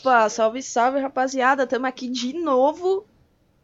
[0.00, 1.66] Opa, salve, salve, rapaziada.
[1.66, 3.06] Tamo aqui de novo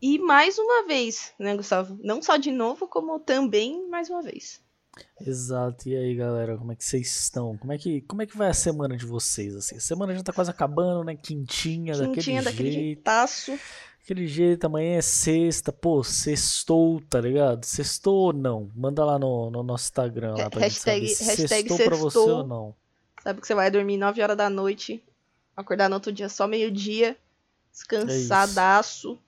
[0.01, 1.99] e mais uma vez, né, Gustavo?
[2.03, 4.61] Não só de novo, como também mais uma vez.
[5.21, 5.89] Exato.
[5.89, 7.57] E aí, galera, como é que vocês estão?
[7.57, 9.77] Como é que, como é que vai a semana de vocês assim?
[9.77, 11.17] A semana já tá quase acabando, né?
[11.17, 12.85] Quintinha, Quintinha daquele, daquele jeito.
[12.85, 13.59] jeitaço.
[14.03, 17.65] Aquele jeito, amanhã é sexta, pô, sextou, tá ligado?
[17.65, 18.71] Sextou ou não?
[18.75, 21.97] Manda lá no, no nosso Instagram lá pra Hashtag- gente saber se hashtag sextou pra
[21.97, 22.37] você sextou.
[22.39, 22.75] ou não.
[23.23, 25.03] Sabe que você vai dormir 9 horas da noite,
[25.57, 27.17] acordar no outro dia só meio-dia,
[27.73, 29.19] descansadaço.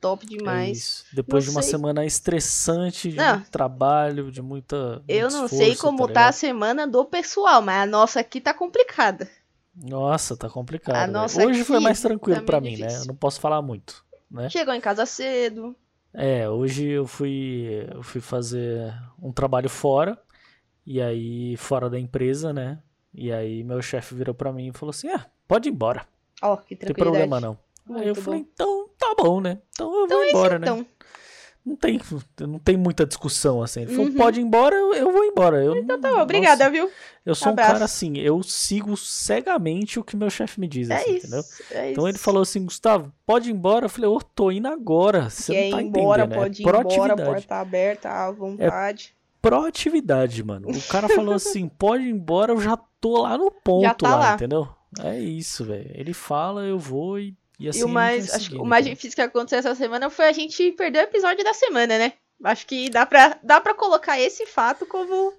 [0.00, 0.78] Top É demais.
[0.78, 1.04] isso.
[1.12, 1.70] Depois Não de uma sei.
[1.72, 3.36] semana estressante, de Não.
[3.36, 5.02] muito trabalho, de muita.
[5.08, 6.28] Eu não sei esforço, como tá, ligado?
[6.28, 9.28] a semana do pessoal, mas a nossa aqui tá complicada.
[9.74, 11.10] Nossa, tá complicado.
[11.10, 12.86] Nossa Hoje foi mais tranquilo tá pra meio mim, né?
[12.86, 13.02] difícil.
[13.04, 14.48] Eu não posso falar muito, né?
[14.50, 15.76] Chegou em casa cedo.
[16.12, 20.18] É, hoje eu fui, eu fui fazer um trabalho fora,
[20.86, 22.78] e aí, fora da empresa, né?
[23.16, 26.06] E aí meu chefe virou pra mim e falou assim: ah, pode ir embora,
[26.42, 27.28] Ó, que não tem tranquilidade.
[27.28, 27.58] problema não.
[27.96, 28.46] aí eu Muito falei, bom.
[28.52, 29.58] então tá bom, né?
[29.70, 30.66] Então eu Então vou é embora, né?
[30.66, 30.86] então.
[31.64, 32.00] Não tem,
[32.42, 33.80] não tem muita discussão assim.
[33.80, 34.16] Ele falou, Uhum.
[34.16, 35.64] pode ir embora, eu, eu vou embora.
[35.64, 36.88] Eu, Então tá bom, obrigada, viu?
[37.24, 37.70] eu sou Abraço.
[37.70, 41.26] um cara assim, eu sigo cegamente o que meu chefe me diz, É assim, isso.
[41.26, 41.44] entendeu?
[41.72, 42.22] é Então ele isso.
[42.24, 43.86] falou assim, Gustavo, pode ir embora.
[43.86, 45.28] Eu falei, ô, tô indo agora.
[45.28, 49.12] Você Quer não tá ir embora, entendendo, pode é ir embora, porta aberta à vontade.
[49.42, 50.68] proatividade, mano.
[50.70, 52.76] O cara falou assim, pode ir embora, eu já
[53.14, 54.34] tô lá no ponto tá lá, lá.
[54.34, 54.68] entendeu?
[55.00, 55.90] É isso, velho.
[55.94, 58.64] Ele fala, eu vou e, e assim e o a gente mais, acho que o
[58.64, 58.96] mais entendeu?
[58.96, 62.12] difícil que aconteceu essa semana foi a gente perder o episódio da semana, né?
[62.44, 65.32] Acho que dá pra, dá pra colocar esse fato como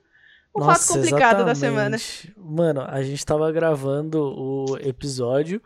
[0.54, 1.96] o fato Nossa, complicado da semana.
[1.96, 2.34] exatamente.
[2.38, 5.62] Mano, a gente tava gravando o episódio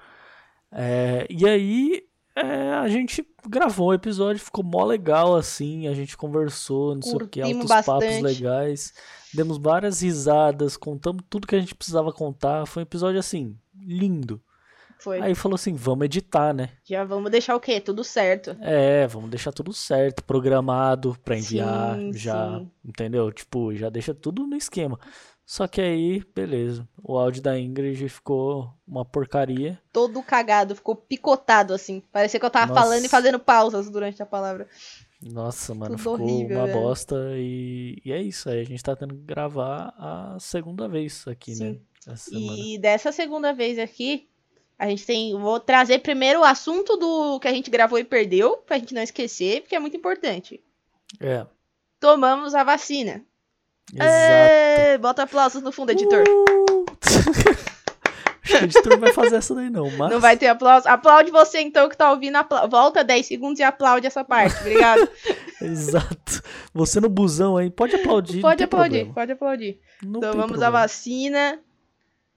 [0.71, 2.03] é, e aí
[2.35, 7.15] é, a gente gravou o episódio, ficou mó legal assim, a gente conversou, não sei
[7.15, 8.21] o que, altos papos bastante.
[8.21, 8.93] legais,
[9.33, 14.41] demos várias risadas, contamos tudo que a gente precisava contar, foi um episódio assim, lindo.
[15.01, 15.19] Foi.
[15.19, 16.69] Aí falou assim, vamos editar, né?
[16.83, 17.81] Já vamos deixar o quê?
[17.81, 18.55] Tudo certo.
[18.61, 22.71] É, vamos deixar tudo certo, programado pra enviar, Sim, já, sim.
[22.85, 23.31] entendeu?
[23.31, 24.99] Tipo, já deixa tudo no esquema.
[25.45, 29.81] Só que aí, beleza, o áudio da Ingrid ficou uma porcaria.
[29.91, 32.01] Todo cagado, ficou picotado assim.
[32.11, 32.81] Parecia que eu tava Nossa.
[32.81, 34.67] falando e fazendo pausas durante a palavra.
[35.21, 36.79] Nossa, mano, Tudo ficou horrível, uma velho.
[36.79, 38.49] bosta e, e é isso.
[38.49, 41.55] Aí a gente tá tendo que gravar a segunda vez aqui, né?
[41.55, 41.81] Sim.
[42.15, 42.57] Semana.
[42.57, 44.27] E dessa segunda vez aqui,
[44.79, 45.37] a gente tem.
[45.37, 49.01] Vou trazer primeiro o assunto do que a gente gravou e perdeu, pra gente não
[49.01, 50.59] esquecer, porque é muito importante.
[51.19, 51.45] É,
[51.99, 53.23] Tomamos a vacina.
[53.95, 55.01] Exato.
[55.01, 56.23] Bota aplausos no fundo, editor.
[56.27, 56.85] Uh!
[58.43, 60.09] Acho que o editor não vai fazer essa daí não, mas...
[60.11, 60.87] Não vai ter aplauso.
[60.87, 62.35] Aplaude você então que tá ouvindo.
[62.35, 64.59] apla- Volta 10 segundos e aplaude essa parte.
[64.61, 65.07] Obrigado.
[65.61, 66.41] Exato.
[66.73, 69.13] Você no busão aí, pode aplaudir, pode aplaudir, problema.
[69.13, 69.79] pode aplaudir.
[70.03, 70.71] Não tem Tomamos a problema.
[70.71, 71.59] vacina.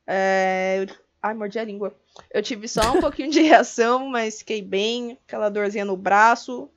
[0.06, 0.86] É...
[1.22, 1.94] Ai, mordi a língua.
[2.30, 5.18] Eu tive só um pouquinho de reação, mas fiquei bem.
[5.26, 6.68] Aquela dorzinha no braço.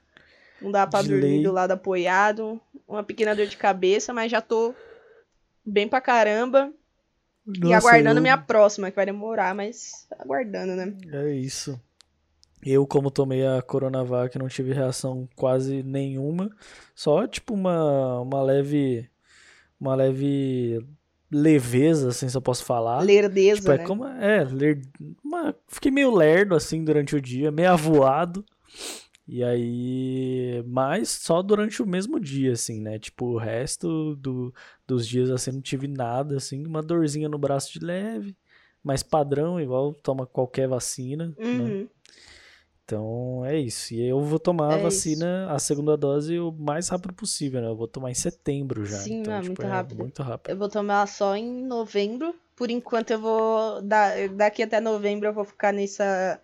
[0.62, 2.59] Não dá pra dormir do lado apoiado.
[2.88, 4.73] Uma pequena dor de cabeça, mas já tô
[5.66, 6.72] bem pra caramba.
[7.47, 10.94] e Nossa, aguardando eu- minha próxima, que vai demorar, mas aguardando, né?
[11.12, 11.79] É isso.
[12.66, 16.50] Eu, como tomei a Coronavac, não tive reação quase nenhuma.
[16.96, 19.09] Só, tipo, uma, uma leve...
[19.79, 20.84] Uma leve
[21.29, 23.01] leveza, assim, se eu posso falar.
[23.01, 23.84] Lerdeza, Tipo, é né?
[23.85, 24.06] como...
[24.06, 24.81] É, ler...
[25.23, 25.53] uma...
[25.67, 27.51] fiquei meio lerdo, assim, durante o dia.
[27.51, 28.44] Meio avoado.
[29.28, 30.64] E aí...
[30.66, 32.98] Mas só durante o mesmo dia, assim, né?
[32.98, 34.54] Tipo, o resto do...
[34.88, 36.66] dos dias, assim, não tive nada, assim.
[36.66, 38.36] Uma dorzinha no braço de leve.
[38.84, 41.36] Mas padrão, igual toma qualquer vacina, né?
[41.46, 41.88] Uhum.
[42.86, 43.94] Então é isso.
[43.94, 47.68] E eu vou tomar a É vacina, a segunda dose, o mais rápido possível, né?
[47.68, 48.98] Eu vou tomar em setembro já.
[49.00, 50.00] Sim, então, é tipo, muito é rápido.
[50.00, 50.52] muito rápido.
[50.54, 52.34] Eu vou tomar só em novembro.
[52.56, 53.82] Por enquanto eu vou.
[53.82, 56.40] da- Daqui até novembro eu vou ficar nessa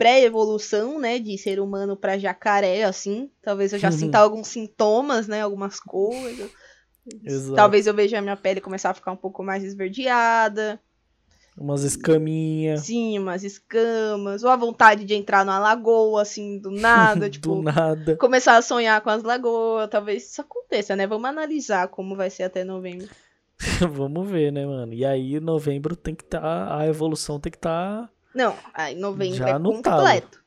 [0.00, 1.18] pré-evolução, né?
[1.18, 3.30] De ser humano pra jacaré, assim.
[3.42, 3.98] Talvez eu já Uhum.
[3.98, 5.42] sinta alguns sintomas, né?
[5.42, 6.50] Algumas coisas.
[7.22, 7.54] Exato.
[7.54, 10.80] Talvez eu veja a minha pele começar a ficar um pouco mais esverdeada.
[11.54, 12.80] Umas escaminhas.
[12.80, 14.42] Sim, umas escamas.
[14.42, 17.28] Ou a vontade de entrar numa lagoa, assim, do nada.
[17.28, 18.16] tipo, Do nada.
[18.16, 19.90] começar a sonhar com as lagoas.
[19.90, 21.06] Talvez isso aconteça, né?
[21.06, 23.06] Vamos analisar como vai ser até novembro.
[23.92, 24.94] Vamos ver, né, mano?
[24.94, 26.74] E aí, novembro tem que estar.
[26.78, 28.19] a evolução tem que tá, estar.
[28.34, 30.42] Não, aí novembro Já é completo.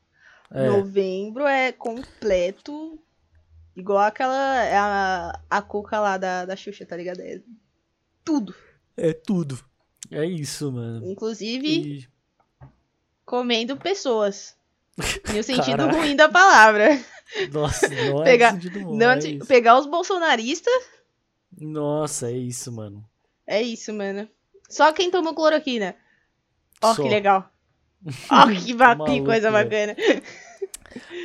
[0.52, 3.00] é, Novembro é completo.
[3.76, 4.64] Igual aquela.
[4.64, 7.20] é A, a cuca lá da, da Xuxa, tá ligado?
[7.22, 7.42] É
[8.24, 8.56] tudo.
[8.96, 9.60] é tudo.
[10.12, 11.06] É isso, mano.
[11.10, 12.08] Inclusive, E-
[13.26, 14.56] comendo pessoas.
[15.34, 15.98] No sentido Caraca.
[15.98, 16.90] ruim da palavra.
[17.52, 19.46] Nossa, não é Pegar- sentido bom, Não é de- isso.
[19.48, 20.74] pegar os bolsonaristas.
[21.60, 23.04] Nossa, é isso, mano.
[23.48, 24.28] É isso, mano.
[24.70, 25.96] Só quem tomou cloroquina.
[26.82, 27.02] Ó, Só.
[27.04, 27.50] que legal.
[28.30, 29.96] Ó, que, ba- que coisa bacana.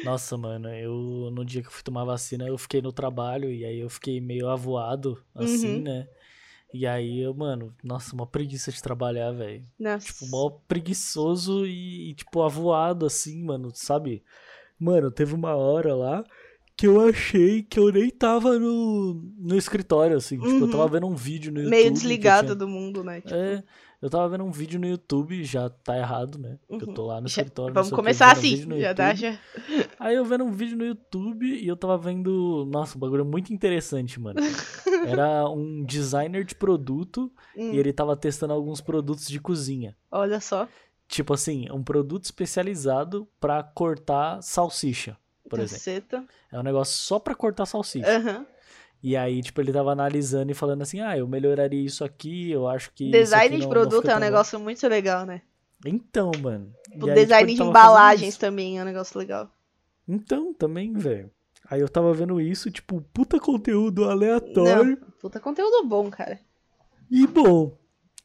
[0.03, 3.65] Nossa, mano, eu no dia que eu fui tomar vacina, eu fiquei no trabalho e
[3.65, 5.83] aí eu fiquei meio avoado, assim, Uhum.
[5.83, 6.09] né?
[6.73, 9.65] E aí eu, mano, nossa, uma preguiça de trabalhar, velho.
[10.05, 14.23] Tipo, mó preguiçoso e, e, tipo, avoado, assim, mano, sabe?
[14.79, 16.25] Mano, teve uma hora lá
[16.79, 20.37] que eu achei que eu nem tava no, no escritório, assim.
[20.39, 20.71] Tipo, eu Uhum.
[20.71, 21.71] tava vendo um vídeo no YouTube.
[21.71, 23.21] Meio desligado tinha- do mundo, né?
[23.21, 23.65] Tipo, É,
[24.01, 26.57] eu tava vendo um vídeo no YouTube, já tá errado, né?
[26.71, 26.79] Uhum.
[26.81, 27.75] eu tô lá no já- escritório.
[27.75, 28.65] vamos sei o quê, começar um assim.
[28.65, 29.21] no Já tá, YouTube.
[29.21, 29.39] já.
[29.99, 33.53] Aí eu vendo um vídeo no YouTube e eu tava vendo, nossa, um bagulho muito
[33.53, 34.39] interessante, mano.
[35.21, 39.97] Era um designer de produto Hum, e ele tava testando alguns produtos de cozinha.
[40.13, 40.69] Olha só.
[41.09, 45.17] Tipo assim, um produto especializado pra cortar salsicha,
[45.49, 45.77] por exemplo.
[45.85, 46.25] Caceta.
[46.53, 48.17] É um negócio só pra cortar salsicha.
[48.19, 48.47] Aham.
[49.03, 52.67] E aí, tipo, ele tava analisando e falando assim: "Ah, eu melhoraria isso aqui, eu
[52.67, 55.43] acho que Design de não- não produto é um tão bom." negócio muito legal, né?
[55.87, 56.73] Então, mano.
[56.89, 59.49] O aí, tipo, design ele de embalagens também é um negócio legal.
[60.09, 61.31] Então, também, velho.
[61.71, 64.99] Aí eu tava vendo isso, tipo, puta conteúdo aleatório.
[65.01, 66.41] Não, puta conteúdo bom, cara.
[67.11, 67.77] E bom.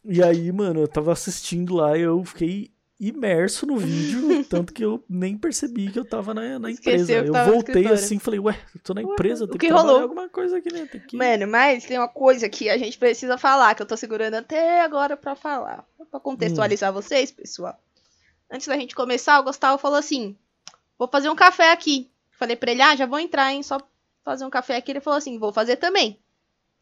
[0.04, 4.84] E aí, mano, eu tava assistindo lá e eu fiquei imerso no vídeo, tanto que
[4.84, 7.12] eu nem percebi que eu tava na, na empresa.
[7.12, 10.02] Eu no voltei assim, falei, ué, eu tô na empresa, tem que que, rolou?
[10.02, 10.86] alguma coisa aqui, né?
[10.86, 11.18] Tem que...
[11.18, 14.82] Mano, mas tem uma coisa que a gente precisa falar, que eu tô segurando até
[14.82, 15.86] agora pra falar.
[16.10, 16.94] Pra contextualizar Hum.
[16.94, 17.78] vocês, pessoal.
[18.50, 20.38] Antes da gente começar, o Gustavo falou assim:
[20.98, 22.12] vou fazer um café aqui.
[22.32, 23.64] Falei pra ele, ah, já vou entrar, hein?
[23.64, 23.80] Só
[24.24, 24.92] fazer um café aqui.
[24.92, 26.20] Ele falou assim: vou fazer também.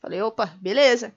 [0.02, 1.14] Falei, opa, beleza.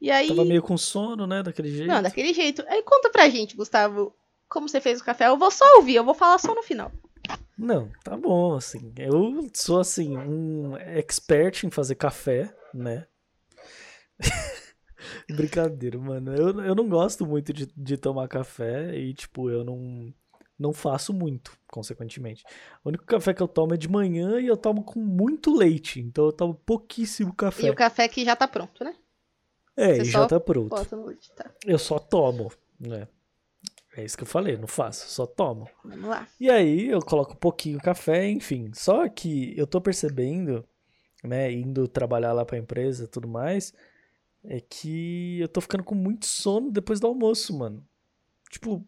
[0.00, 0.28] E aí.
[0.28, 1.88] Tava meio com sono, né, daquele jeito.
[1.88, 2.64] Não, daquele jeito.
[2.68, 4.14] Aí conta pra gente, Gustavo,
[4.52, 5.26] como você fez o café.
[5.26, 6.92] Eu vou só ouvir, eu vou falar só no final.
[7.56, 8.92] Não, tá bom, assim.
[8.96, 13.06] Eu sou, assim, um expert em fazer café, né?
[15.30, 16.34] Brincadeira, mano.
[16.34, 20.12] Eu, eu não gosto muito de, de tomar café e, tipo, eu não,
[20.58, 22.44] não faço muito, consequentemente.
[22.84, 26.00] O único café que eu tomo é de manhã e eu tomo com muito leite.
[26.00, 27.66] Então eu tomo pouquíssimo café.
[27.66, 28.94] E o café que já tá pronto, né?
[29.76, 30.74] É, você e já tá pronto.
[31.34, 31.50] Tá?
[31.66, 33.08] Eu só tomo, né?
[33.96, 35.68] É isso que eu falei, não faço, só tomo.
[35.84, 36.26] Vamos lá.
[36.40, 38.70] E aí eu coloco um pouquinho café, enfim.
[38.74, 40.64] Só que eu tô percebendo,
[41.22, 43.72] né, indo trabalhar lá pra empresa e tudo mais,
[44.44, 47.84] é que eu tô ficando com muito sono depois do almoço, mano.
[48.50, 48.82] Tipo,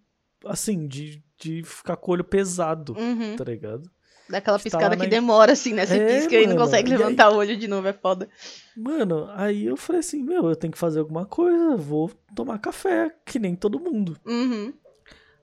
[0.47, 3.37] assim, de, de ficar com o olho pesado, Uhum.
[3.37, 3.91] tá ligado?
[4.27, 5.85] Daquela Você tá piscada lá que na- demora, assim, né?
[5.85, 7.93] Você É, pisca e não mano, consegue e aí- levantar o olho de novo, é
[7.93, 8.27] foda.
[8.75, 13.15] Mano, aí eu falei assim, meu, eu tenho que fazer alguma coisa, vou tomar café,
[13.27, 14.17] que nem todo mundo.
[14.25, 14.73] Uhum.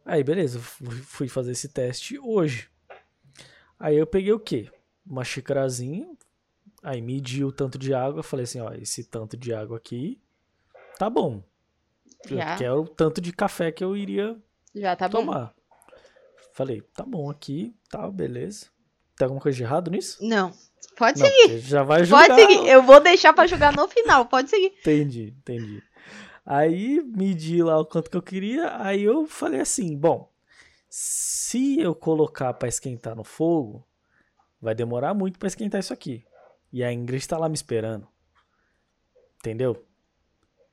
[0.06, 2.70] Aí, beleza, fui fazer esse teste hoje.
[3.80, 4.70] Aí eu peguei o quê?
[5.06, 6.08] Uma xicarazinha,
[6.84, 10.20] aí medi o tanto de água, falei assim, ó, esse tanto de água aqui
[10.98, 11.44] tá bom.
[12.28, 12.56] Já.
[12.56, 14.38] Que é o tanto de café que eu iria
[14.76, 15.20] Já tá bom.
[15.26, 15.54] tomar.
[16.54, 18.68] Falei, tá bom aqui, tá, beleza.
[19.16, 20.18] Tem alguma coisa de errado nisso?
[20.24, 20.54] Não.
[20.98, 21.60] Pode Não, seguir.
[21.60, 22.28] já vai julgar.
[22.28, 22.68] Pode seguir.
[22.68, 24.26] Eu vou deixar pra jogar no final.
[24.26, 24.74] Pode seguir.
[24.80, 25.82] Entendi, entendi.
[26.46, 30.32] Aí medi lá o quanto que eu queria, aí eu falei assim, bom,
[30.90, 33.88] se eu colocar pra esquentar no fogo,
[34.60, 36.26] vai demorar muito pra esquentar isso aqui.
[36.74, 38.08] E a Ingrid tá lá me esperando.
[39.38, 39.86] Entendeu?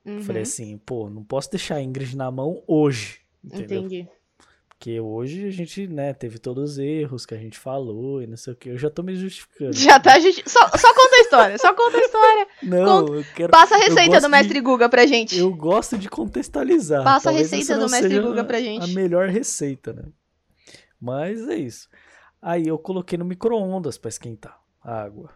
[0.04, 0.23] Uhum.
[0.23, 3.81] Falei assim, pô, não posso deixar a Ingrid na mão hoje, entendeu?
[3.83, 4.09] Entendi.
[4.78, 8.37] Porque hoje a gente, né, teve todos os erros que a gente falou e não
[8.37, 8.68] sei o que.
[8.68, 9.73] Eu já tô me justificando.
[9.73, 10.49] Já tá justi...
[10.49, 11.58] só, só conta a história.
[11.58, 12.47] Só conta a história.
[12.62, 13.50] Não, eu quero.
[13.50, 15.37] Passa a receita do mestre Guga pra gente.
[15.37, 17.02] Eu gosto de contextualizar.
[17.02, 18.85] Passa a Talvez receita essa do mestre Guga pra a- gente.
[18.85, 20.04] A melhor receita, né?
[21.00, 21.88] Mas é isso.
[22.40, 25.32] Aí eu coloquei no micro-ondas pra esquentar a água.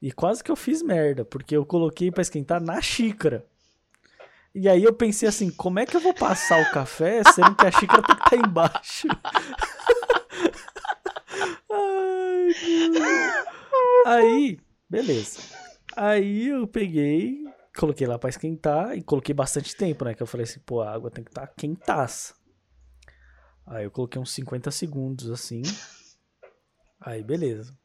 [0.00, 3.44] E quase que eu fiz merda, porque eu coloquei pra esquentar na xícara.
[4.54, 7.66] E aí eu pensei assim, como é que eu vou passar o café sendo que
[7.66, 9.08] a xícara tem que estar embaixo?
[11.70, 12.54] Ai.
[14.06, 15.40] Aí, beleza.
[15.96, 17.44] Aí eu peguei,
[17.76, 20.14] coloquei lá pra esquentar e coloquei bastante tempo, né?
[20.14, 22.34] Que eu falei assim, pô, a água tem que estar quentaça.
[23.66, 25.62] Aí eu coloquei uns 50 segundos assim.
[27.00, 27.76] Aí, beleza.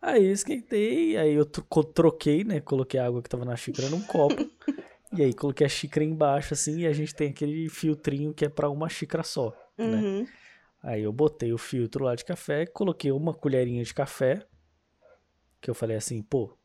[0.00, 2.60] Aí eu esquentei, aí eu tro- troquei, né?
[2.60, 4.34] Coloquei a água que tava na xícara num copo.
[5.12, 8.48] e aí coloquei a xícara embaixo assim e a gente tem aquele filtrinho que é
[8.48, 9.84] pra uma xícara só, né?
[9.86, 10.26] Uhum.
[10.82, 14.44] Aí eu botei o filtro lá de café, coloquei uma colherinha de café,
[15.60, 16.56] que eu falei assim, pô,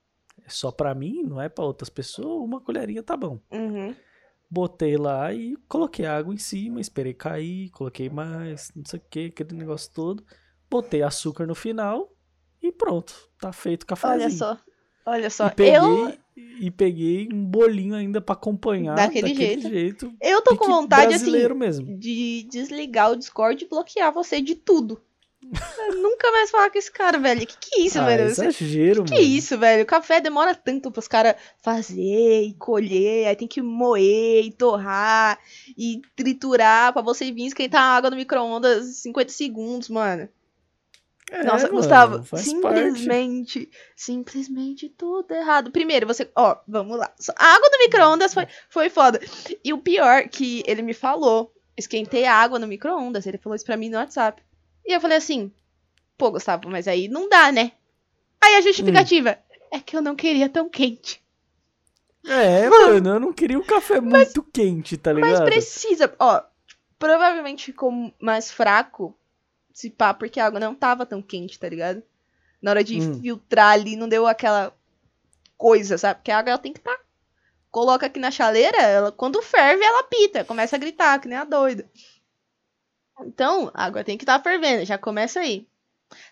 [0.44, 3.40] é só pra mim, não é pra outras pessoas, uma colherinha tá bom.
[3.52, 3.96] Uhum.
[4.50, 9.26] Botei lá e coloquei água em cima, esperei cair, coloquei mais, não sei o que,
[9.26, 10.26] aquele negócio todo.
[10.70, 12.12] Botei açúcar no final
[12.62, 14.22] e pronto, tá feito o cafezinho.
[14.22, 14.58] Olha só.
[15.06, 15.48] Olha só.
[15.48, 16.27] E peguei, Eu.
[16.60, 18.96] E peguei um bolinho ainda pra acompanhar.
[18.96, 19.70] Daquele daquele jeito.
[19.70, 20.14] jeito.
[20.22, 21.98] Eu tô com vontade, assim, mesmo.
[21.98, 25.02] de desligar o Discord e bloquear você de tudo.
[26.02, 27.46] Nunca mais falar com esse cara, velho.
[27.46, 28.26] Que que é isso, ah, velho?
[28.26, 29.26] Exagero, Que mano.
[29.26, 29.84] isso, velho?
[29.84, 35.40] O café demora tanto pros caras fazer e colher, aí tem que moer e torrar
[35.78, 40.28] e triturar pra você vir esquentar a água no micro-ondas em 50 segundos, mano.
[41.30, 42.50] É, Nossa, mano, Gustavo, faz parte.
[42.50, 45.72] simplesmente, simplesmente tudo errado.
[45.72, 47.12] Primeiro, você, ó, vamos lá.
[47.36, 49.20] A água do micro-ondas foi, foi foda.
[49.64, 53.66] E o pior que ele me falou, esquentei a água no micro-ondas, ele falou isso
[53.66, 54.42] pra mim no WhatsApp.
[54.86, 55.52] E eu falei assim,
[56.18, 57.74] pô, Gustavo, mas aí não dá, né?
[58.40, 59.38] Aí a justificativa,
[59.72, 61.22] é que eu não queria tão quente.
[62.26, 65.32] É, mano, eu não queria um café muito quente, tá ligado?
[65.32, 66.42] Mas precisa, ó,
[67.00, 69.18] provavelmente ficou mais fraco,
[69.78, 72.02] se pá, porque a água não tava tão quente, tá ligado?
[72.62, 73.14] Na hora de Hum.
[73.22, 74.74] filtrar ali, não deu aquela
[75.58, 76.20] coisa, sabe?
[76.20, 76.98] Porque a água ela tem que estar.
[77.72, 81.46] Coloca aqui na chaleira, ela, quando ferve, ela pita, começa a gritar, que nem a
[81.46, 81.90] doida.
[83.22, 85.68] Então, a água tem que estar fervendo, já começa aí.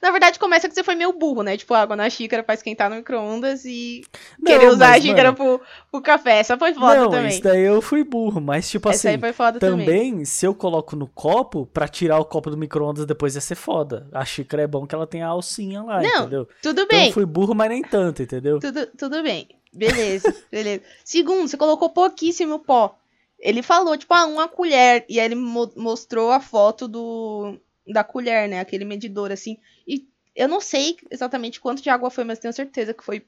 [0.01, 1.58] Na verdade, começa que você foi meio burro, né?
[1.58, 4.01] Tipo, água na xícara pra esquentar no micro-ondas e
[4.39, 6.39] Não, querer usar mas, a xícara mano, pro, pro café.
[6.39, 7.27] Essa foi foda não, também.
[7.29, 9.86] isso daí eu fui burro, mas tipo Essa aí assim, foi foda também.
[9.86, 13.55] também, se eu coloco no copo, pra tirar o copo do micro-ondas depois ia ser
[13.55, 14.08] foda.
[14.13, 16.48] A xícara é bom que ela tem a alcinha lá, Não, entendeu?
[16.62, 17.08] Tudo Então bem.
[17.08, 18.60] eu fui burro, mas nem tanto, entendeu?
[18.60, 19.48] Tudo, tudo bem.
[19.74, 20.84] Beleza, beleza.
[21.03, 22.96] Segundo, você colocou pouquíssimo pó.
[23.38, 25.05] Ele falou, tipo, ah, uma colher.
[25.10, 28.60] E aí ele mo- mostrou a foto do da colher, né?
[28.60, 29.58] Aquele medidor, assim.
[29.88, 33.25] E eu não sei exatamente quanto de água foi, mas tenho certeza que foi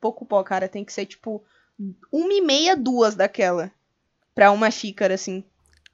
[0.00, 0.68] pouco pó, cara.
[0.68, 1.42] Tem que ser, tipo,
[2.12, 3.70] uma e meia, duas daquela.
[4.34, 5.44] Pra uma xícara, assim.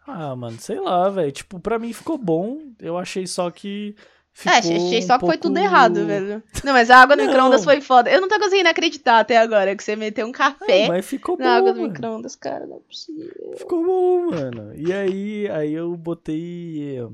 [0.06, 1.30] Ah, mano, sei lá, velho.
[1.30, 2.60] Tipo, pra mim ficou bom.
[2.80, 3.94] Eu achei só que.
[4.32, 6.42] Ficou é, achei um só que foi tudo pouco- errado, velho.
[6.64, 8.10] Não, mas a água no micro-ondas foi foda.
[8.10, 11.42] Eu não tô conseguindo acreditar até agora que você meteu um café mas ficou bom.
[11.44, 11.92] na água do mano.
[11.92, 12.64] micro-ondas, cara.
[12.66, 13.54] Não é possível.
[13.56, 14.72] Ficou bom, mano.
[14.76, 17.06] E aí, aí eu botei.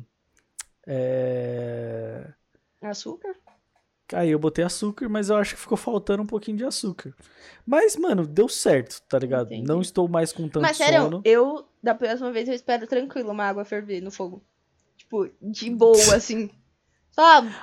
[0.87, 2.33] É.
[2.83, 3.35] Açúcar?
[4.12, 7.12] Aí eu botei açúcar, mas eu acho que ficou faltando um pouquinho de açúcar.
[7.66, 9.47] Mas, mano, deu certo, tá ligado?
[9.47, 9.66] Entendi.
[9.66, 11.21] Não estou mais com tanto Mas sério, sono.
[11.25, 14.40] eu, da próxima vez, eu espero tranquilo uma água ferver no fogo.
[14.97, 16.49] Tipo, de boa, assim.
[17.11, 17.23] Só,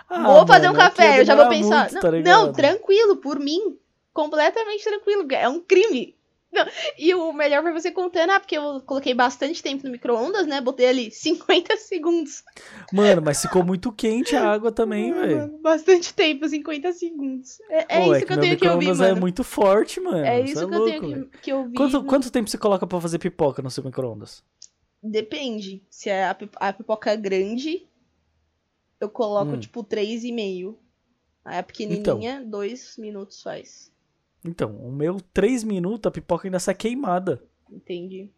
[0.10, 1.92] Ah, vou fazer um mano, aqui café, eu já vou demorar pensar.
[1.92, 3.77] muito, não, tá não, tranquilo, por mim.
[4.12, 5.25] Completamente tranquilo.
[5.32, 6.15] É um crime.
[6.53, 6.65] Não,
[6.98, 10.62] E o melhor foi você contando, ah, porque eu coloquei bastante tempo no micro-ondas, né?
[10.62, 12.43] Botei ali 50 segundos.
[12.91, 15.57] Mano, mas ficou muito quente a água também, velho.
[15.62, 17.60] Bastante tempo, 50 segundos.
[17.69, 19.17] É, é Pô, isso que, eu meu tenho que ouvir, micro-ondas mano.
[19.17, 20.25] é muito forte, mano.
[20.25, 21.29] É isso que eu louco, tenho velho.
[21.29, 21.75] que, que ouvir.
[21.75, 24.43] Quanto, quanto tempo você coloca pra fazer pipoca no seu micro-ondas?
[25.01, 25.83] Depende.
[25.89, 27.88] Se é a, a pipoca é grande,
[29.00, 29.60] eu coloco, Hum.
[29.60, 30.77] tipo, 3,5.
[31.45, 33.91] Aí a pequenininha, 2 minutos faz.
[34.46, 37.42] Então, o meu, 3 minutos, a pipoca ainda sai queimada.
[37.72, 38.30] Entendi.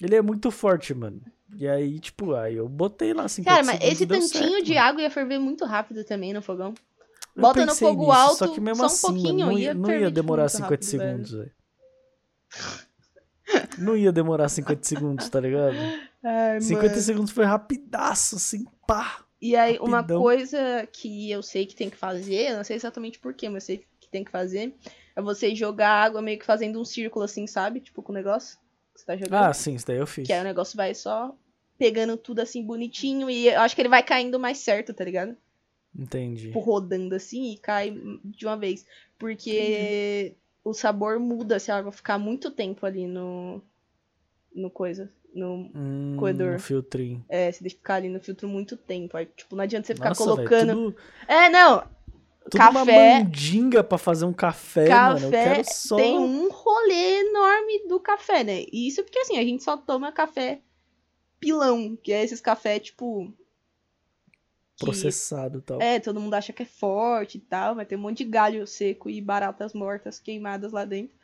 [0.00, 1.20] Ele é muito forte, mano.
[1.56, 4.86] E aí, tipo, aí eu botei lá 50 Cara, mas esse tantinho certo, de mano.
[4.86, 6.74] água ia ferver muito rápido também no fogão.
[7.34, 9.58] Eu Bota no fogo nisso, alto, só que mesmo só um assim, mano, pouquinho, não
[9.58, 11.00] ia não ia tipo, demorar muito 50 rápido, velho.
[11.00, 11.52] segundos, velho.
[13.78, 15.76] Não ia demorar 50 segundos, tá ligado?
[16.22, 19.24] Ai, 50 segundos foi rapidaço, assim, pá.
[19.40, 20.20] E aí, uma rapidão.
[20.20, 23.84] coisa que eu sei que tem que fazer, não sei exatamente porquê, mas eu sei
[24.00, 24.74] que tem que fazer,
[25.18, 27.80] é você jogar água meio que fazendo um círculo assim, sabe?
[27.80, 28.56] Tipo, com o negócio
[28.94, 29.42] que você tá jogando.
[29.42, 30.24] Ah, sim, isso daí eu fiz.
[30.24, 31.34] Que aí o negócio vai só
[31.76, 35.36] pegando tudo assim bonitinho e eu acho que ele vai caindo mais certo, tá ligado?
[35.98, 36.46] Entendi.
[36.46, 38.86] Tipo, rodando assim e cai de uma vez.
[39.18, 43.60] Porque o sabor muda se a água ficar muito tempo ali no.
[44.54, 45.10] No coisa.
[45.34, 45.68] No.
[45.74, 46.52] Hum, coedor.
[46.52, 47.24] no filtrinho.
[47.28, 49.16] É, se deixa ficar ali no filtro muito tempo.
[49.16, 50.66] Aí, tipo, não adianta você ficar Nossa, colocando.
[50.66, 50.96] Véio, tudo,
[51.26, 51.97] É, não.
[52.48, 52.92] Tudo uma café.
[52.92, 55.26] mandinga pra fazer um café, mano.
[55.26, 55.96] Eu Café quero só...
[55.96, 58.64] tem um rolê enorme do café, né?
[58.72, 60.62] E isso porque assim, a gente só toma café
[61.40, 63.32] pilão, que é esses café, tipo.
[64.78, 65.80] processado e tal.
[65.80, 68.66] É, todo mundo acha que é forte e tal, mas tem um monte de galho
[68.66, 71.16] seco e baratas mortas queimadas lá dentro.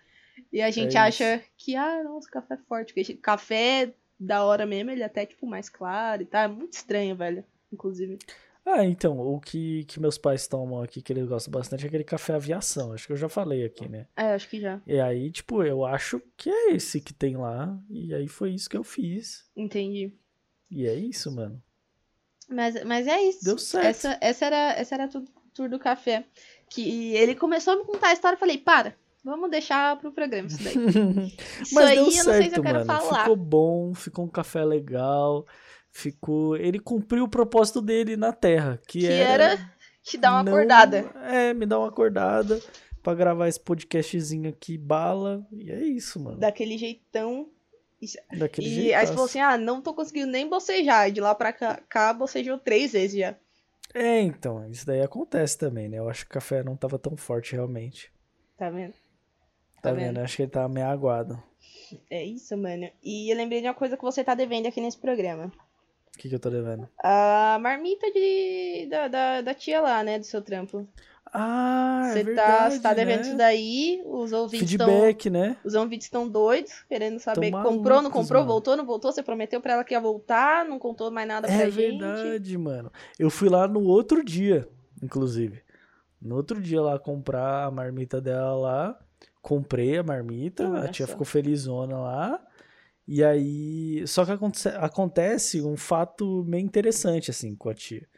[0.52, 2.92] E a gente É acha que, ah, nossa, café é forte.
[2.94, 6.42] Porque café da hora mesmo, ele é até, tipo, mais claro e tal.
[6.44, 7.44] É muito estranho, velho.
[7.72, 8.18] Inclusive.
[8.66, 12.02] Ah, então, o que, que meus pais tomam aqui, que eles gostam bastante, é aquele
[12.04, 12.92] café aviação.
[12.92, 14.06] Acho que eu já falei aqui, né?
[14.16, 14.80] É, acho que já.
[14.86, 17.78] E aí, tipo, eu acho que é esse que tem lá.
[17.90, 19.44] E aí foi isso que eu fiz.
[19.54, 20.12] Entendi.
[20.70, 21.62] E é isso, mano.
[22.48, 23.44] Mas, mas é isso.
[23.44, 23.86] Deu certo.
[23.86, 25.08] Essa, essa era, essa era a
[25.52, 26.24] tour do café.
[26.70, 28.34] Que ele começou a me contar a história.
[28.34, 30.74] Eu falei, para, vamos deixar pro programa isso daí.
[31.62, 32.86] Isso Mas aí deu eu não sei se certo, eu quero mano.
[32.86, 33.20] falar.
[33.20, 35.46] Ficou bom, ficou um café legal.
[35.96, 36.56] Ficou.
[36.56, 39.44] Ele cumpriu o propósito dele na Terra, que, Que era.
[39.52, 39.70] era
[40.02, 41.08] te dar uma não- acordada.
[41.30, 42.60] É, me dar uma acordada.
[43.00, 45.46] pra gravar esse podcastzinho aqui, bala.
[45.52, 46.36] E é isso, mano.
[46.38, 47.48] Daquele jeitão.
[48.36, 48.94] Daquele e jeito.
[48.96, 51.08] aí você falou assim: ah, não tô conseguindo nem bocejar.
[51.08, 53.36] E de lá pra cá, cá bocejou três vezes já.
[53.94, 55.98] É, então, isso daí acontece também, né?
[55.98, 58.10] Eu acho que o café não tava tão forte realmente.
[58.56, 58.92] Tá vendo?
[58.92, 60.06] Tá, Tá vendo?
[60.14, 60.18] vendo?
[60.18, 61.40] Acho que ele tava meio aguado.
[62.10, 62.90] É isso, mano.
[63.02, 65.52] E eu lembrei de uma coisa que você tá devendo aqui nesse programa.
[66.14, 66.88] O que, que eu tô devendo?
[67.02, 70.18] A marmita de, da, da, da tia lá, né?
[70.18, 70.86] Do seu trampo.
[71.36, 73.22] Ah, é Você tá, verdade, você tá devendo né?
[73.22, 74.86] isso daí, os ouvintes estão.
[74.86, 75.56] Feedback, né?
[75.64, 77.50] Os ouvintes estão doidos, querendo saber.
[77.50, 78.52] Tão comprou, não malucos, comprou, mano.
[78.52, 79.10] voltou, não voltou.
[79.10, 81.98] Você prometeu pra ela que ia voltar, não contou mais nada pra É gente.
[81.98, 82.92] verdade, mano.
[83.18, 84.68] Eu fui lá no outro dia,
[85.02, 85.60] inclusive.
[86.22, 88.98] No outro dia lá comprar a marmita dela lá.
[89.42, 92.40] Comprei a marmita, Olha a tia ficou felizona lá.
[93.06, 94.06] E aí.
[94.06, 98.08] Só que aconte- acontece um fato meio interessante, assim, com a tia.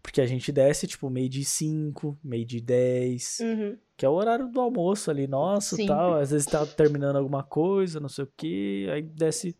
[0.00, 3.76] Porque a gente desce, tipo, meio de 5, meio de 10, Uhum.
[3.96, 5.86] que é o horário do almoço ali, nosso Sim.
[5.86, 6.14] tal.
[6.14, 8.86] Às vezes tá terminando alguma coisa, não sei o quê.
[8.92, 9.56] Aí desce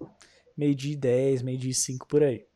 [0.56, 2.46] meio de 10, meio de 5 por aí.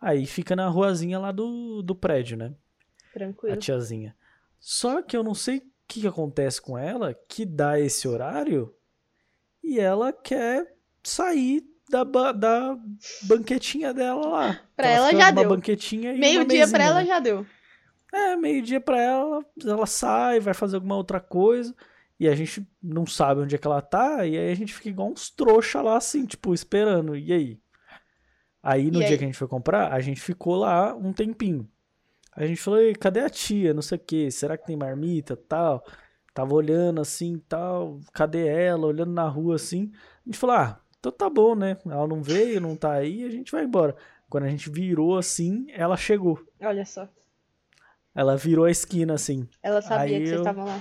[0.00, 2.52] Aí fica na ruazinha lá do, do prédio, né?
[3.10, 3.56] A Tranquilo.
[3.56, 4.16] tiazinha.
[4.58, 8.74] Só que eu não sei o que, que acontece com ela, que dá esse horário
[9.62, 12.76] e ela quer sair da, ba- da
[13.24, 14.60] banquetinha dela lá.
[14.76, 15.48] Pra Ela ela já deu.
[15.50, 17.06] banquetinha e uma Meio-dia pra ela né?
[17.06, 17.46] já deu.
[18.12, 21.74] É, meio-dia pra ela, ela sai, vai fazer alguma outra coisa,
[22.20, 24.88] e a gente não sabe onde é que ela tá, e aí a gente fica
[24.90, 27.58] igual uns trouxa lá, assim, tipo, esperando, e aí?
[28.62, 29.18] Aí no E dia aí?
[29.18, 31.68] que a gente foi comprar, a gente ficou lá um tempinho.
[32.34, 33.74] A gente falou, "Ei, cadê a tia?
[33.74, 35.84] Não sei o que, será que tem marmita tal?
[36.34, 38.86] Tava olhando assim tal, cadê ela?
[38.86, 39.90] Olhando na rua assim.
[39.94, 41.76] A gente falou, ah, então tá bom, né?
[41.84, 43.96] Ela não veio, não tá aí, a gente vai embora.
[44.30, 46.40] Quando a gente virou assim, ela chegou.
[46.60, 47.08] Olha só.
[48.14, 49.48] Ela virou a esquina assim.
[49.60, 50.80] Ela sabia Aí que vocês eu- estavam lá.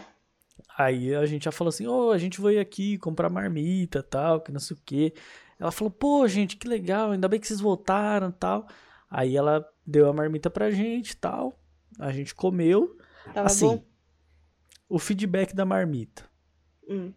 [0.78, 4.52] Aí a gente já falou assim, ô, a gente veio aqui comprar marmita tal, que
[4.52, 5.12] não sei o quê.
[5.60, 8.68] Ela falou, pô, gente, que legal, ainda bem que vocês voltaram tal.
[9.10, 11.60] Aí ela deu a marmita pra gente tal.
[11.98, 12.96] A gente comeu.
[13.34, 13.84] Tava assim, bom?
[14.88, 16.30] o feedback da marmita.
[16.88, 17.12] Hum.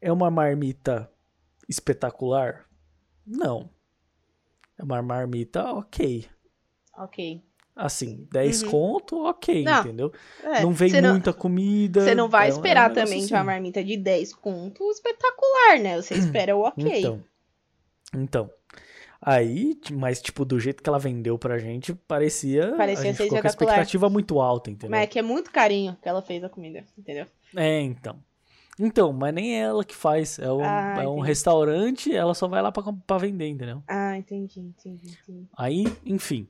[0.00, 1.08] É uma marmita
[1.68, 2.66] espetacular?
[3.26, 3.70] Não.
[4.78, 6.26] É uma marmita ok.
[6.96, 7.42] Ok.
[7.76, 8.70] Assim, 10 Uhum.
[8.70, 10.12] conto, ok, Não, entendeu?
[10.42, 12.00] É, não vem você não- muita comida.
[12.00, 13.34] Você não vai é um- é esperar negócio também de assim.
[13.34, 15.94] uma marmita de 10 conto espetacular, né?
[16.02, 16.98] Você espera o ok.
[16.98, 17.22] Então.
[18.14, 18.50] Então.
[19.20, 22.74] Aí, mas tipo, do jeito que ela vendeu pra gente, parecia.
[22.76, 24.90] Parecia a gente ser ficou com a expectativa muito alta, entendeu?
[24.90, 27.26] Mas é que é muito carinho que ela fez a comida, entendeu?
[27.56, 28.18] É, então.
[28.78, 30.38] Então, mas nem é ela que faz.
[30.38, 33.82] É um, Ah, é um restaurante, ela só vai lá pra, pra vender, entendeu?
[33.88, 35.46] Ah, entendi, entendi, entendi.
[35.56, 36.48] Aí, enfim.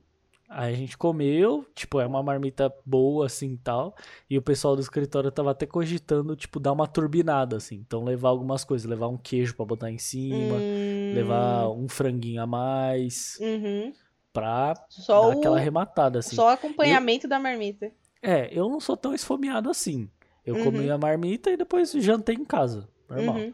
[0.51, 3.95] Aí a gente comeu, tipo, é uma marmita boa, assim, tal.
[4.27, 7.75] E o pessoal do escritório tava até cogitando, tipo, dar uma turbinada, assim.
[7.75, 8.89] Então, levar algumas coisas.
[8.89, 10.55] Levar um queijo pra botar em cima.
[10.55, 13.37] Hum, Levar um franguinho a mais.
[13.39, 13.93] Uhum.
[14.33, 16.35] Pra Só dar o aquela arrematada, assim.
[16.35, 17.91] só o acompanhamento da marmita.
[18.21, 20.09] É, eu não sou tão esfomeado assim.
[20.49, 20.63] Eu Uhum.
[20.65, 22.87] comi a marmita e depois jantei em casa.
[23.09, 23.35] Normal.
[23.37, 23.53] Uhum.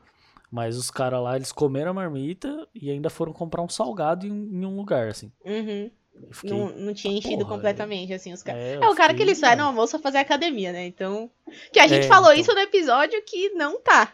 [0.52, 4.30] Mas os caras lá, eles comeram a marmita e ainda foram comprar um salgado em,
[4.32, 5.32] em um lugar, assim.
[5.44, 5.92] Uhum.
[6.32, 6.58] Fiquei.
[6.58, 8.62] Não, não tinha enchido porra, completamente, assim, os caras.
[8.62, 10.86] É, É, o cara que fiquei- ele sai no almoço fazer academia, né?
[10.88, 11.30] Então.
[11.74, 12.42] Que a gente É, falou então.
[12.42, 14.14] isso no episódio que não tá.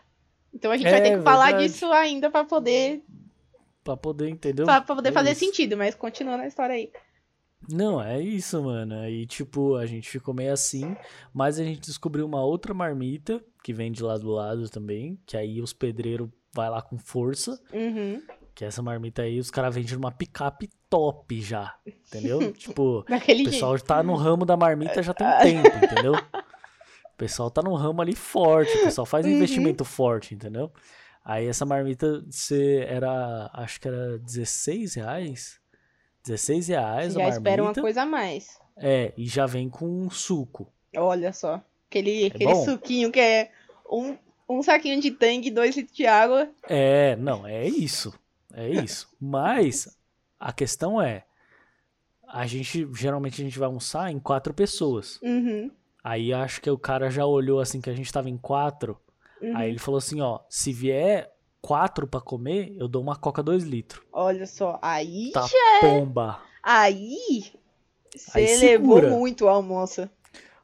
[0.52, 1.68] Então a gente É, vai ter que falar verdade.
[1.68, 3.04] disso ainda pra poder,
[3.84, 4.66] Pra poder, entendeu?
[4.66, 5.40] pra, pra poder É fazer isso.
[5.46, 6.92] sentido, mas continua na história aí.
[7.70, 8.96] Não, é isso, mano.
[8.96, 10.96] Aí, tipo, a gente ficou meio assim,
[11.34, 15.38] mas a gente descobriu uma outra marmita que vem de lá do lado também, que
[15.38, 18.22] aí os pedreiros vai lá com força, Uhum.
[18.56, 22.52] que essa marmita aí os caras vendem numa picape top já, entendeu?
[22.54, 23.88] tipo, Daquele o pessoal jeito.
[23.88, 26.14] tá no ramo da marmita já tem um tempo, entendeu?
[26.16, 29.36] O pessoal tá no ramo ali forte, o pessoal faz um Uhum.
[29.36, 30.72] investimento forte, entendeu?
[31.24, 35.61] Aí essa marmita você era, acho que era 16 reais.
[36.24, 38.60] 16 reais Já espera uma coisa a mais.
[38.78, 40.72] É, e já vem com um suco.
[40.96, 41.62] Olha só.
[41.90, 42.66] Aquele, aquele bom?
[42.66, 43.52] suquinho que é
[43.90, 46.50] um, um saquinho de tangue, dois litros de água.
[46.68, 48.14] É, não, é isso.
[48.54, 49.10] É isso.
[49.20, 49.98] Mas
[50.40, 51.26] a questão é,
[52.28, 55.20] a gente geralmente a gente vai almoçar em quatro pessoas.
[55.22, 55.72] Uhum.
[56.04, 59.00] Aí acho que o cara já olhou assim que a gente tava em quatro.
[59.42, 59.56] uhum.
[59.56, 61.31] Aí ele falou assim, ó, se vier
[61.62, 64.02] quatro pra comer, eu dou uma coca 2 litros.
[64.12, 64.80] Olha só.
[64.82, 65.32] Aí.
[65.32, 65.46] Tá
[65.80, 66.40] pomba.
[66.64, 67.46] Aí.
[68.16, 69.10] Você levou segura.
[69.10, 70.10] muito o almoço.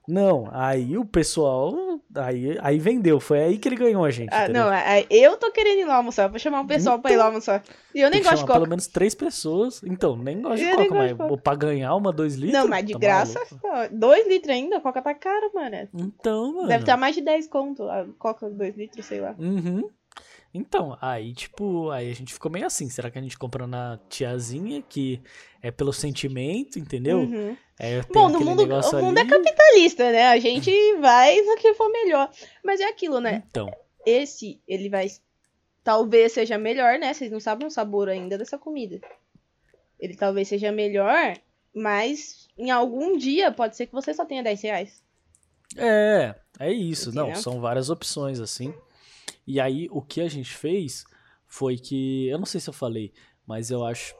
[0.07, 1.73] Não, aí o pessoal,
[2.15, 4.33] Aí, aí vendeu, foi aí que ele ganhou a gente.
[4.33, 6.27] Ah, não, é- é- eu tô querendo ir lá almoçar.
[6.29, 7.61] Vou chamar um pessoal pra ir lá almoçar.
[7.93, 8.53] E eu nem gosto de coca.
[8.53, 9.83] pelo menos três pessoas.
[9.83, 11.41] Então, nem gosto de Eu nem coca, de mas coca.
[11.41, 12.53] pra ganhar uma, dois litros.
[12.53, 13.39] Não, mas de tá graça.
[13.61, 13.95] maluco?
[13.95, 15.89] Dois litros ainda, a coca tá cara, mano.
[15.93, 16.67] Então, mano.
[16.69, 17.83] Deve estar mais de 10 conto.
[17.83, 19.35] A coca, dois litros, sei lá.
[19.37, 19.87] Uhum.
[20.53, 22.89] Então, aí, tipo, aí a gente ficou meio assim.
[22.89, 25.21] Será que a gente comprou na tiazinha, que
[25.61, 27.19] é pelo sentimento, entendeu?
[27.19, 27.55] Uhum.
[27.79, 29.29] É, Bom, no mundo, o mundo é ali.
[29.29, 30.27] capitalista, né?
[30.29, 32.29] A gente vai no que for melhor.
[32.63, 33.43] Mas é aquilo, né?
[33.49, 33.69] Então,
[34.05, 35.07] Esse, ele vai.
[35.83, 37.13] Talvez seja melhor, né?
[37.13, 38.99] Vocês não sabem o sabor ainda dessa comida.
[39.99, 41.33] Ele talvez seja melhor,
[41.73, 45.03] mas em algum dia pode ser que você só tenha 10 reais.
[45.77, 47.13] é, é isso.
[47.13, 47.41] Não, Entendeu?
[47.41, 48.73] são várias opções, assim.
[49.47, 51.05] E aí, o que a gente fez
[51.47, 52.27] foi que.
[52.27, 53.13] Eu não sei se eu falei,
[53.45, 54.13] mas eu acho.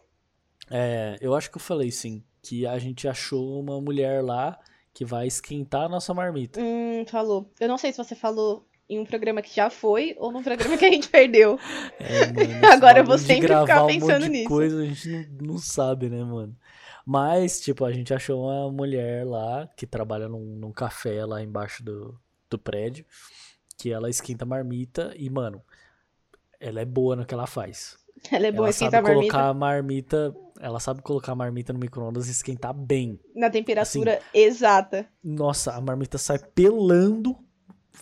[0.72, 2.24] É, eu acho que eu falei sim.
[2.42, 4.58] Que a gente achou uma mulher lá
[4.94, 6.60] que vai esquentar a nossa marmita.
[6.62, 7.52] Hum, falou.
[7.60, 10.78] Eu não sei se você falou em um programa que já foi ou num programa
[10.78, 11.60] que a gente perdeu.
[12.00, 14.48] É, mano, Agora eu vou de sempre ficar um pensando monte de nisso.
[14.48, 16.56] coisa a gente não, não sabe, né, mano?
[17.06, 21.84] Mas, tipo, a gente achou uma mulher lá que trabalha num, num café lá embaixo
[21.84, 23.06] do, do prédio,
[23.78, 25.62] que ela esquenta marmita e, mano,
[26.60, 27.96] ela é boa no que ela faz.
[28.32, 31.36] Ela é boa ela esquentar sabe a marmita colocar a marmita, ela sabe colocar a
[31.36, 33.20] marmita no micro-ondas e esquentar bem.
[33.36, 35.08] na temperatura assim, exata.
[35.24, 37.38] Nossa, a marmita sai pelando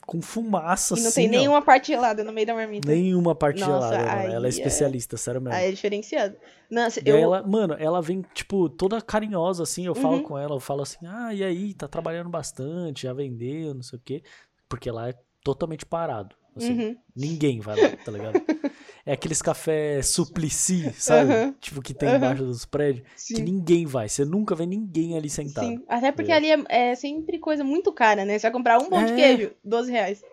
[0.05, 1.31] com fumaça, E não assim, tem ó.
[1.31, 2.87] nenhuma parte gelada no meio da marmita.
[2.87, 5.55] Nenhuma parte Nossa, gelada, aí Ela é é- especialista, sério mesmo.
[5.57, 6.35] Aí é diferenciado.
[6.69, 7.17] Nossa, eu.
[7.17, 10.23] ela, mano, ela vem, tipo, toda carinhosa, assim, eu falo Uhum.
[10.23, 13.97] com ela, eu falo assim, ah, e aí, tá trabalhando bastante, já vendeu, não sei
[13.99, 14.23] o quê.
[14.67, 15.13] Porque lá é
[15.45, 16.35] totalmente parado.
[16.55, 16.97] Assim, Uhum.
[17.15, 18.35] ninguém vai lá, tá ligado?
[19.05, 21.29] É aqueles café suplici, sabe?
[21.29, 21.55] Aham.
[21.61, 22.17] Tipo, que tem Aham.
[22.17, 23.43] embaixo dos prédios, que Sim.
[23.43, 24.09] ninguém vai.
[24.09, 25.67] Você nunca vê ninguém ali sentado.
[25.67, 26.35] Sim, até porque É.
[26.35, 28.39] ali é, é sempre coisa muito cara, né?
[28.39, 29.15] Você vai comprar um pão de É.
[29.15, 30.23] queijo, 12 reais.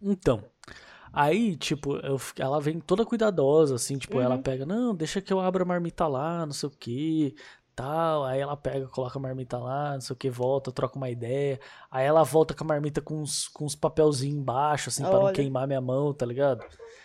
[0.00, 0.44] Então,
[1.12, 4.42] aí, tipo, eu ela vem toda cuidadosa, assim, tipo, ela Uhum.
[4.42, 7.34] pega, não, deixa que eu abra a marmita lá, não sei o que,
[7.74, 8.24] tal.
[8.24, 11.60] Aí ela pega, coloca a marmita lá, não sei o que, volta, troca uma ideia.
[11.90, 15.32] Aí ela volta com a marmita com uns, com uns papelzinhos embaixo, assim, pra não
[15.32, 16.64] queimar minha mão, tá ligado?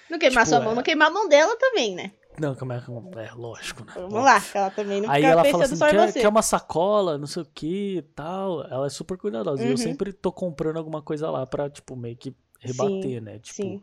[0.09, 2.11] Não queimar Tipo, sua mão, é- não queimar a mão dela também, né?
[2.39, 2.77] Não, como é.
[2.77, 3.93] É, lógico, né?
[3.95, 7.25] Vamos lá, ela também não Aí ela fala assim, só quer, quer uma sacola, não
[7.25, 8.61] sei o que tal.
[8.67, 9.63] Ela é super cuidadosa.
[9.63, 9.77] E eu Uhum.
[9.77, 13.39] sempre tô comprando alguma coisa lá pra, tipo, meio que rebater, né?
[13.39, 13.81] Tipo, sim.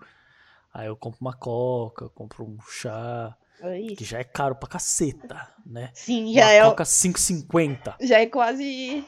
[0.72, 3.94] aí eu compro uma coca, compro um chá, Aí.
[3.96, 5.90] que já é caro pra caceta, né?
[5.94, 7.96] Sim, Uma já é, coca 5,50.
[8.00, 9.04] já é quase.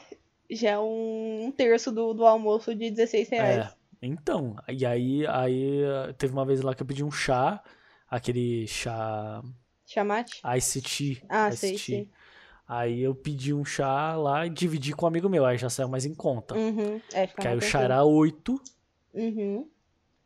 [0.50, 3.66] Já é um terço do, do almoço de 16 reais.
[3.66, 3.76] É.
[4.00, 5.80] Então, e aí, aí
[6.18, 7.62] teve uma vez lá que eu pedi um chá,
[8.08, 9.42] aquele chá
[9.86, 10.40] Chamate?
[10.56, 11.16] Ice Tea.
[11.28, 11.78] Ah, Ice sei, Tea.
[11.78, 12.10] sei.
[12.68, 15.88] Aí eu pedi um chá lá e dividi com um amigo meu, aí já saiu
[15.88, 16.56] mais em conta.
[16.56, 17.00] Uhum.
[17.12, 18.60] É, Que aí o chá era 8,
[19.14, 19.68] Uhum.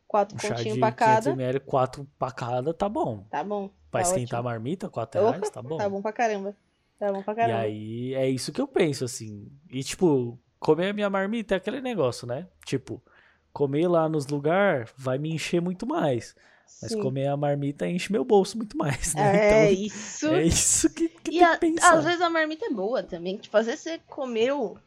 [0.07, 1.29] Quatro um chá de pontinhos 500 pra cada.
[1.31, 3.23] ml, 4 pra cada, tá bom.
[3.29, 3.69] Tá bom.
[3.91, 4.49] Pra tá esquentar a ótimo.
[4.49, 5.77] marmita, 4 Opa, reais, tá bom.
[5.77, 6.55] Tá bom pra caramba.
[6.97, 7.59] Tá bom pra E caramba.
[7.59, 9.51] aí é isso que eu penso, assim.
[9.69, 12.47] E tipo, comer a minha marmita é aquele negócio, né?
[12.65, 13.03] Tipo,
[13.51, 16.35] comer lá nos lugares vai me encher muito mais.
[16.81, 17.01] Mas Sim.
[17.01, 19.21] comer a marmita enche meu bolso muito mais, né?
[19.67, 20.27] É então, isso.
[20.27, 21.93] é isso que, que E tem a- que pensar.
[21.95, 23.37] às vezes a marmita é boa também.
[23.37, 24.77] Tipo, às vezes você comeu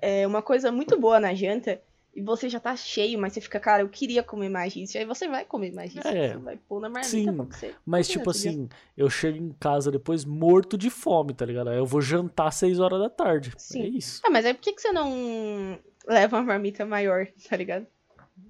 [0.00, 1.80] é, uma coisa muito boa na janta
[2.14, 4.96] e você já tá cheio, mas você fica, cara, eu queria comer mais disso.
[4.96, 6.06] E aí você vai comer mais disso.
[6.06, 7.74] É, Você vai pôr na marmita sim, pra você.
[7.84, 11.70] Mas, tipo assim, eu chego em casa depois morto de fome, tá ligado?
[11.70, 13.52] Aí eu vou jantar às 6 horas da tarde.
[13.58, 13.82] Sim.
[13.82, 14.20] É isso.
[14.24, 17.86] Ah, mas aí por que, que você não leva uma marmita maior, tá ligado?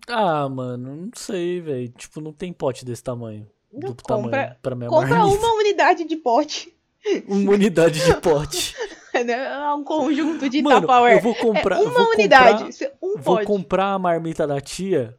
[0.08, 1.88] Ah, mano, não sei, velho.
[1.90, 3.48] Tipo, não tem pote desse tamanho.
[3.72, 5.38] Não, Do compra- tamanho pra minha Compra marmita.
[5.46, 6.72] uma unidade de pote.
[7.28, 8.74] Uma unidade de pote.
[9.24, 9.74] né?
[9.74, 11.16] Um conjunto de Mano, Tupperware.
[11.16, 11.76] eu vou comprar.
[11.76, 12.64] é uma vou unidade.
[12.64, 15.16] Comprar, é um vou comprar a marmita da tia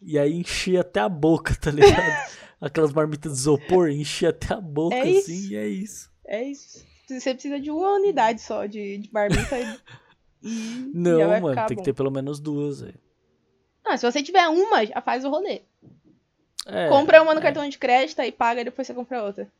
[0.00, 2.28] e aí encher até a boca, tá ligado?
[2.60, 5.52] Aquelas marmitas de isopor, encher até a boca É assim isso.
[5.52, 6.10] e é isso.
[6.26, 6.86] É isso.
[7.08, 9.78] Você precisa de uma unidade só de, de marmita e-
[10.94, 11.82] Não, mano, tem bom.
[11.82, 12.84] que ter pelo menos duas.
[13.84, 15.62] Ah, se você tiver uma, já faz o rolê.
[16.66, 17.42] É, compra uma no é.
[17.42, 19.50] cartão de crédito e paga e depois você compra outra.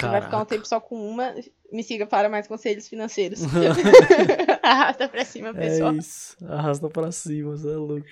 [0.00, 0.54] Você vai ficar um Caraca.
[0.54, 1.34] tempo só com uma.
[1.72, 3.40] Me siga para mais conselhos financeiros.
[4.62, 5.92] Arrasta pra cima, pessoal.
[5.92, 6.36] É isso.
[6.46, 8.06] Arrasta pra cima, você é louco.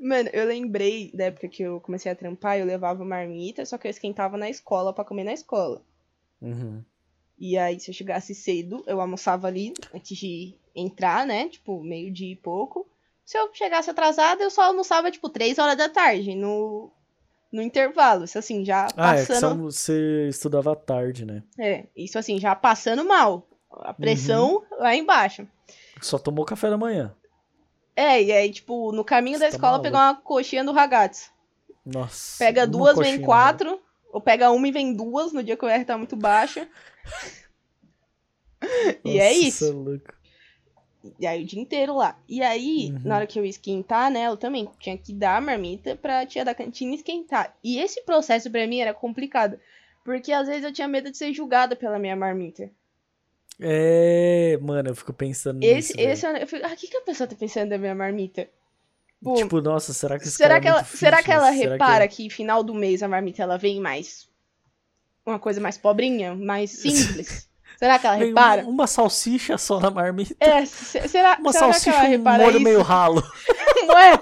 [0.00, 3.86] Mano, eu lembrei da época que eu comecei a trampar, eu levava marmita, só que
[3.86, 5.82] eu esquentava na escola pra comer na escola.
[6.40, 6.82] Uhum.
[7.38, 11.48] E aí, se eu chegasse cedo, eu almoçava ali antes de entrar, né?
[11.48, 12.88] Tipo, meio-dia e pouco.
[13.24, 16.90] Se eu chegasse atrasada, eu só almoçava, tipo, três horas da tarde, no,
[17.52, 18.24] no intervalo.
[18.24, 19.62] Isso assim, já Ah, é que passando.
[19.64, 21.42] você estudava à tarde, né?
[21.58, 23.46] É, isso assim, já passando mal.
[23.70, 24.62] A pressão Uhum.
[24.78, 25.46] lá embaixo.
[26.00, 27.14] Só tomou café da manhã.
[27.94, 31.30] É, e aí, tipo, no caminho da Você tá escola, pegar uma coxinha do ragazzi.
[31.84, 32.38] Nossa.
[32.44, 33.24] Pega duas, vem né?
[33.24, 33.80] quatro.
[34.12, 36.68] Ou pega uma e vem duas, no dia que o R tá muito baixa.
[39.04, 39.64] E é Nossa, isso.
[39.66, 40.14] é louco.
[41.18, 42.18] E aí o dia inteiro lá.
[42.28, 43.00] E aí, Uhum.
[43.04, 46.24] na hora que eu ia esquentar, né, eu também tinha que dar a marmita pra
[46.26, 47.54] tia da cantina esquentar.
[47.62, 49.58] E esse processo pra mim era complicado.
[50.04, 52.70] Porque às vezes eu tinha medo de ser julgada pela minha marmita.
[53.58, 55.96] É, mano, eu fico pensando Esse, nisso.
[55.96, 56.10] velho.
[56.10, 58.48] esse eu fico, ah, o que, que a pessoa tá pensando da minha marmita?
[59.22, 61.50] Pô, Tipo, nossa, será que esse será que é ela, será que ela?
[61.52, 62.28] Será repara que...
[62.28, 64.28] final do mês a marmita ela vem mais
[65.24, 67.45] uma coisa mais pobrinha, mais simples?
[67.78, 68.64] Será que ela repara?
[68.64, 70.34] um- uma salsicha só na marmita?
[70.40, 72.64] É, se- será, Uma será que salsicha ela com um molho isso?
[72.64, 73.22] meio ralo.
[73.86, 74.14] Não é?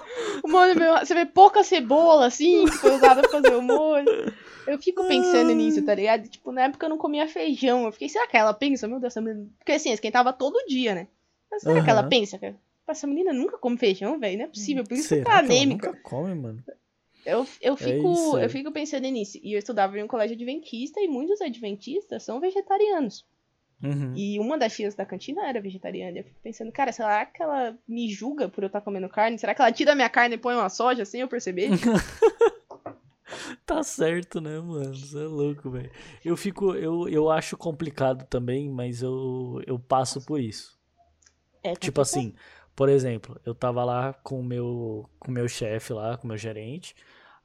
[0.43, 0.99] O molho meio...
[0.99, 4.33] Você vê pouca cebola, assim, que foi usada pra fazer o molho.
[4.67, 6.27] Eu fico pensando nisso, tá ligado?
[6.29, 7.85] Tipo, na época eu não comia feijão.
[7.85, 8.89] Eu fiquei, será que ela pensa?
[8.89, 9.47] Meu Deus, essa menina...
[9.59, 11.07] Porque assim, esquentava todo dia, né?
[11.51, 12.39] Mas será que ela pensa?
[12.39, 12.55] que
[12.89, 14.39] Essa menina nunca come feijão, velho.
[14.39, 14.83] Não é possível.
[14.85, 15.87] Por isso que Será tá que ela anêmica.
[15.89, 16.65] nunca come, mano?
[17.27, 18.45] Eu, eu, fico, isso, é.
[18.45, 19.39] eu fico pensando nisso.
[19.43, 23.25] E eu estudava em um colégio adventista e muitos adventistas são vegetarianos.
[23.83, 24.13] Uhum.
[24.17, 26.19] E uma das tias da cantina era vegetariana.
[26.19, 29.39] Eu fico pensando, cara, será que ela me julga por eu estar comendo carne?
[29.39, 31.71] Será que ela tira minha carne e põe uma soja sem eu perceber?
[33.67, 34.95] Tá certo, né, mano?
[34.95, 35.91] Você é louco, velho.
[36.25, 40.79] Eu fico, eu, eu acho complicado também, mas eu, eu passo por isso.
[41.63, 42.35] É Tipo assim,
[42.77, 46.29] por exemplo, eu tava lá com o meu, com o meu chefe lá, com o
[46.29, 46.95] meu gerente.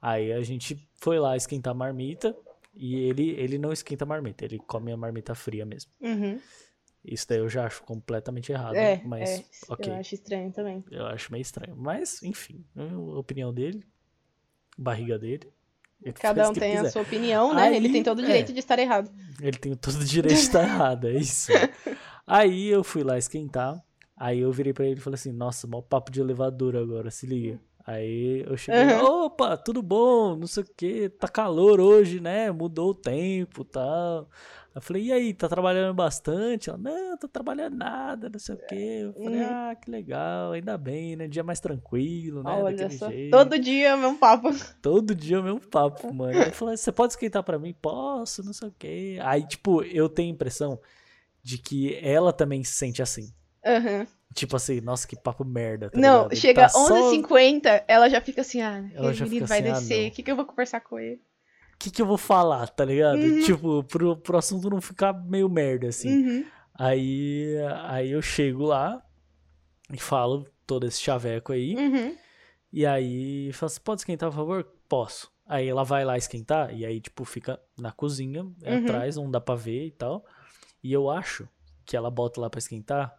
[0.01, 2.35] Aí a gente foi lá esquentar a marmita
[2.73, 5.91] e ele, ele não esquenta a marmita, ele come a marmita fria mesmo.
[6.01, 6.39] Uhum.
[7.03, 9.91] Isso daí eu já acho completamente errado, É, mas é, ok.
[9.91, 10.83] eu acho estranho também.
[10.91, 11.75] Eu acho meio estranho.
[11.77, 13.83] Mas, enfim, é a opinião dele,
[14.77, 15.51] barriga dele.
[16.03, 16.91] ele Cada um tem a quiser.
[16.91, 17.63] sua opinião, né?
[17.69, 18.25] Aí, Ele tem todo o é.
[18.25, 19.09] direito de estar errado.
[19.41, 21.51] Ele tem todo o direito de estar errado, é isso.
[22.27, 23.81] Aí eu fui lá esquentar.
[24.15, 27.25] Aí eu virei pra ele e falei assim: Nossa, mó papo de elevador agora, se
[27.25, 27.59] liga.
[27.89, 29.03] Aí eu cheguei, Uhum.
[29.25, 32.51] opa, tudo bom, não sei o que, tá calor hoje, né?
[32.51, 34.29] Mudou o tempo e tal.
[34.75, 36.69] Eu falei, e aí, tá trabalhando bastante?
[36.69, 38.75] Ela, não, tô trabalhando nada, não sei o que.
[38.75, 39.51] Eu falei, Uhum.
[39.71, 41.27] ah, que legal, ainda bem, né?
[41.27, 42.61] Dia mais tranquilo, né?
[42.61, 43.09] Olha Daquele só.
[43.09, 43.31] jeito.
[43.31, 44.49] Todo dia é o mesmo papo.
[44.83, 46.39] Todo dia é o mesmo papo, mano.
[46.39, 47.73] Ele falou, você pode esquentar pra mim?
[47.81, 49.17] Posso, não sei o quê.
[49.23, 50.79] Aí, tipo, eu tenho a impressão
[51.41, 53.33] de que ela também se sente assim.
[53.65, 54.05] Aham.
[54.33, 55.89] Tipo assim, nossa, que papo merda.
[55.89, 56.35] tá Não, ligado?
[56.35, 59.73] chega Tá só- 11h50, ela já fica assim, ah, Ela já fica vai assim, ah,
[59.73, 61.21] descer, o que, que eu vou conversar com ele?
[61.73, 63.17] O que, que eu vou falar, tá ligado?
[63.19, 63.41] Uhum.
[63.41, 66.09] Tipo, pro, pro assunto não ficar meio merda, assim.
[66.09, 66.45] Uhum.
[66.75, 67.55] Aí,
[67.87, 69.01] aí eu chego lá
[69.91, 71.75] e falo todo esse chaveco aí.
[71.75, 72.15] Uhum.
[72.71, 74.63] E aí fala assim, pode esquentar, por favor?
[74.87, 75.31] Posso.
[75.47, 78.83] Aí ela vai lá esquentar, e aí, tipo, fica na cozinha, é Uhum.
[78.83, 80.23] atrás, não dá pra ver e tal.
[80.83, 81.47] E eu acho
[81.85, 83.15] que ela bota lá pra esquentar,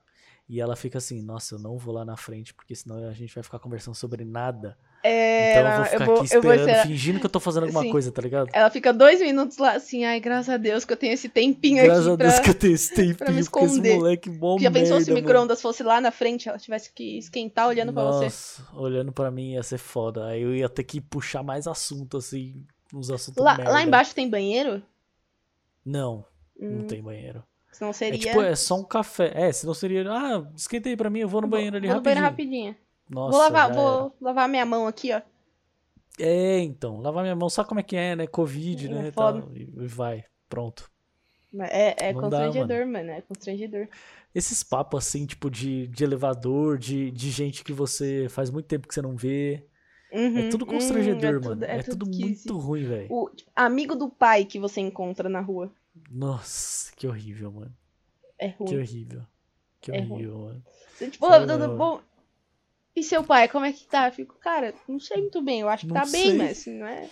[0.53, 3.33] e ela fica assim, nossa, eu não vou lá na frente, porque senão a gente
[3.33, 4.77] vai ficar conversando sobre nada.
[5.01, 7.85] É, então eu vou ficar eu vou, aqui esperando, fingindo que eu tô fazendo alguma
[7.85, 7.91] Sim.
[7.93, 8.49] coisa, tá ligado?
[8.53, 11.85] Ela fica dois minutos lá assim, ai, graças a Deus que eu tenho esse tempinho
[11.85, 12.43] Graças aqui a Deus pra...
[12.43, 13.41] que eu tenho esse pra me tempinho, porque esse
[13.77, 13.95] esconder.
[13.97, 17.17] moleque mó Já pensou se o merda, micro-ondas fosse lá na frente, ela tivesse que
[17.17, 18.25] esquentar olhando pra você?
[18.25, 20.27] Nossa, olhando pra mim ia ser foda.
[20.27, 23.71] Aí eu ia ter que puxar mais assunto, assim, uns assuntos Lá, merda.
[23.73, 24.83] lá embaixo tem banheiro?
[25.85, 26.25] Não,
[26.61, 27.45] não Hum, tem banheiro.
[27.73, 28.19] Senão É seria...
[28.19, 29.33] tipo, é só um café.
[29.35, 30.05] É, senão seria.
[30.11, 32.03] Ah, esquenta aí pra mim, eu vou no banheiro ali vou no rapidinho.
[32.03, 32.77] banheiro rapidinho.
[33.09, 35.21] Nossa, vou lavar, vou lavar minha mão aqui, ó.
[36.19, 38.27] É, então, lavar minha mão, sabe como é que é, né?
[38.27, 39.11] Covid, É né?
[39.11, 39.43] foda.
[39.43, 40.91] tal, e vai, pronto.
[41.71, 43.11] É, é Não dá, constrangedor, mano.
[43.11, 43.89] É constrangedor.
[44.35, 48.87] Esses papos assim, tipo, de, de elevador, de, de gente que você faz muito tempo
[48.87, 49.67] que você não vê.
[50.13, 51.43] Uhum, É tudo constrangedor, é mano.
[51.43, 52.55] tudo- É, tudo, esquisito.
[52.55, 53.09] muito ruim, velho.
[53.09, 55.73] O amigo do pai que você encontra na rua.
[56.11, 57.77] Nossa, que horrível, mano.
[58.39, 58.79] É Que ruim.
[58.79, 59.23] horrível.
[59.81, 60.65] Que É horrível, mano.
[60.95, 61.47] Você, tipo, Sei "Ô, lá.
[61.47, 62.01] tudo bom?
[62.95, 64.09] E seu pai, como é que tá?
[64.09, 65.61] Eu fico, cara, não sei muito bem.
[65.61, 66.37] Eu acho que Não tá bem, sei.
[66.37, 67.09] mas assim, não é.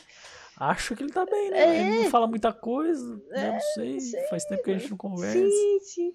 [0.61, 1.59] Acho que ele tá bem, né?
[1.61, 1.81] É.
[1.81, 3.47] Ele não fala muita coisa, né?
[3.49, 4.01] É, Não sei.
[4.01, 5.39] sei, Faz tempo que a gente não conversa.
[5.39, 6.13] Sim, sim.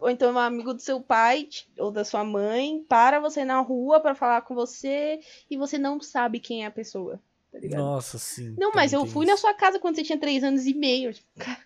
[0.00, 1.48] Ou então um amigo do seu pai
[1.78, 6.00] ou da sua mãe para você na rua pra falar com você e você não
[6.00, 7.20] sabe quem é a pessoa.
[7.52, 7.76] Tá?
[7.78, 8.54] Nossa, sim.
[8.58, 9.32] não, mas eu fui isso.
[9.32, 11.14] na sua casa quando você tinha três anos e meio.
[11.14, 11.60] Tipo, cara,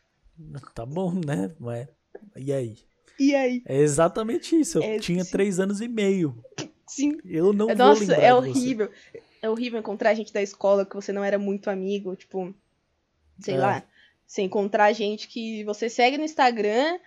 [0.75, 1.55] Tá bom, né?
[1.59, 1.89] Mas...
[2.37, 2.77] E aí?
[3.19, 3.63] e aí?
[3.67, 4.79] É exatamente isso.
[4.79, 5.31] Eu É, tinha sim.
[5.31, 6.43] três anos e meio.
[6.87, 7.19] Sim.
[7.25, 8.91] Eu não vou Nossa, lembrar é horrível.
[9.43, 12.55] É horrível encontrar gente da escola que você não era muito amigo, tipo,
[13.39, 13.59] sei É.
[13.59, 13.83] lá.
[14.27, 16.99] Você encontrar gente que você segue no Instagram,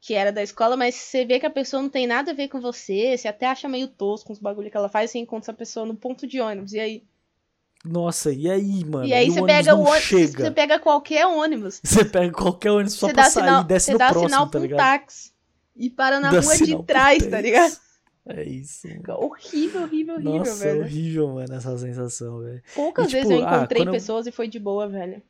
[0.00, 2.48] que era da escola, mas você vê que a pessoa não tem nada a ver
[2.48, 5.54] com você, você até acha meio tosco os bagulho que ela faz, você encontra essa
[5.58, 6.72] pessoa no ponto de ônibus.
[6.72, 7.04] E aí,
[7.84, 9.04] Nossa, e aí, mano?
[9.06, 10.44] e aí você pega o ônibus, chega.
[10.44, 11.80] você pega qualquer ônibus.
[11.84, 14.28] Você pega qualquer ônibus só você pra sair sinal, e desce você no dá próximo,
[14.30, 14.78] sinal tá um ligado?
[14.78, 15.32] táxi
[15.76, 17.76] e para na Dá rua de trás, tá ligado?
[18.26, 18.88] É isso.
[18.88, 19.18] Mano.
[19.26, 20.80] Horrível, horrível, horrível, Nossa, velho.
[20.80, 22.62] é horrível, mano, essa sensação, velho.
[22.74, 25.20] Poucas E, vezes tipo, eu ah, encontrei eu- pessoas e foi de boa, velho.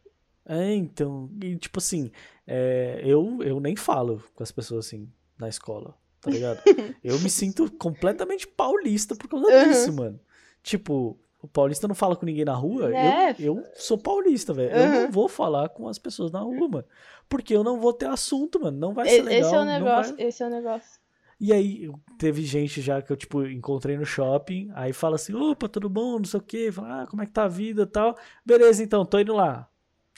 [0.47, 2.13] É, então, e tipo assim,
[2.47, 6.63] é, eu, eu nem falo com as pessoas assim na escola, tá ligado?
[7.03, 9.69] Eu me sinto completamente paulista por causa Uhum.
[9.71, 10.21] disso, mano.
[10.63, 13.35] Tipo, o paulista não fala com ninguém na rua, É.
[13.39, 14.71] eu, eu sou paulista, velho.
[14.75, 15.03] Eu Uhum.
[15.03, 16.85] não vou falar com as pessoas na rua, mano.
[17.29, 18.79] Porque eu não vou ter assunto, mano.
[18.79, 19.41] Não vai ser legal.
[19.49, 21.01] esse é o negócio, vai- esse é o negócio.
[21.41, 25.35] E aí, eu- teve gente já que eu, tipo, encontrei no shopping, aí fala assim,
[25.35, 27.83] opa, tudo bom, não sei o quê, fala, ah, como é que tá a vida
[27.83, 28.17] e tal.
[28.47, 29.69] Beleza, então, tô indo lá.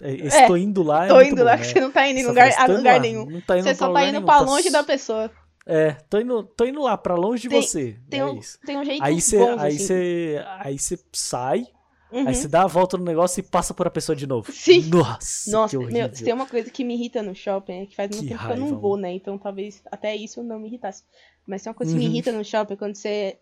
[0.02, 1.58] É, Esse É, tô indo lá é Tô muito indo bom, lá né?
[1.62, 3.24] que você não tá indo em lugar, fala, a "Tô indo lugar lá, nenhum.
[3.30, 5.30] Não tá indo Você só tá indo nenhum, pra tá longe s- da pessoa.
[5.66, 7.98] É, tô indo, tô indo lá, pra longe de Tem- você.
[8.08, 8.58] Tem, é um, isso.
[8.64, 9.78] tem um jeito Aí você bons, aí assim.
[9.78, 11.66] você aí você sai,
[12.12, 12.28] Uhum.
[12.28, 14.52] aí você dá a volta no negócio e passa por a pessoa de novo.
[14.52, 14.82] Sim.
[14.82, 18.08] Nossa, Nossa, meu, se tem uma coisa que me irrita no shopping, é que faz
[18.10, 19.12] muito Que tempo que eu não raiva, vou, né?
[19.12, 21.02] Então talvez até isso não me irritasse.
[21.44, 22.12] Mas tem uma coisa que me Uhum.
[22.12, 23.38] irrita no shopping é quando você.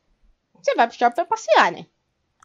[0.63, 1.87] Você vai pro shopping pra passear, né?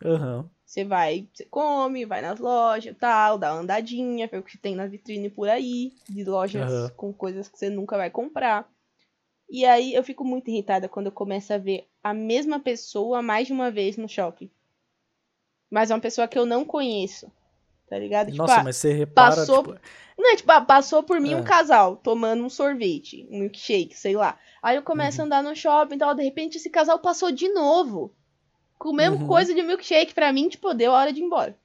[0.03, 0.49] Aham.
[0.65, 4.57] Você vai, você come, vai nas lojas e tal, dá uma andadinha, vê o que
[4.57, 8.69] tem na vitrine por aí, de lojas com coisas que você nunca vai comprar.
[9.49, 13.47] E aí eu fico muito irritada quando eu começo a ver a mesma pessoa mais
[13.47, 14.49] de uma vez no shopping.
[15.69, 17.31] Mas é uma pessoa que eu não conheço.
[17.89, 18.27] Tá ligado?
[18.27, 19.79] Tipo, Nossa, ah, mas você repara, passou- tipo,
[20.17, 21.35] Não, é tipo, ah, passou por mim É.
[21.37, 24.37] um casal tomando um sorvete, um milkshake, sei lá.
[24.61, 24.85] Aí eu Uhum.
[24.85, 28.13] começo a andar no shopping e tal, de repente esse casal passou de novo.
[28.77, 29.27] Com a mesma Uhum.
[29.27, 31.57] coisa de milkshake pra mim, tipo, deu a hora de ir embora.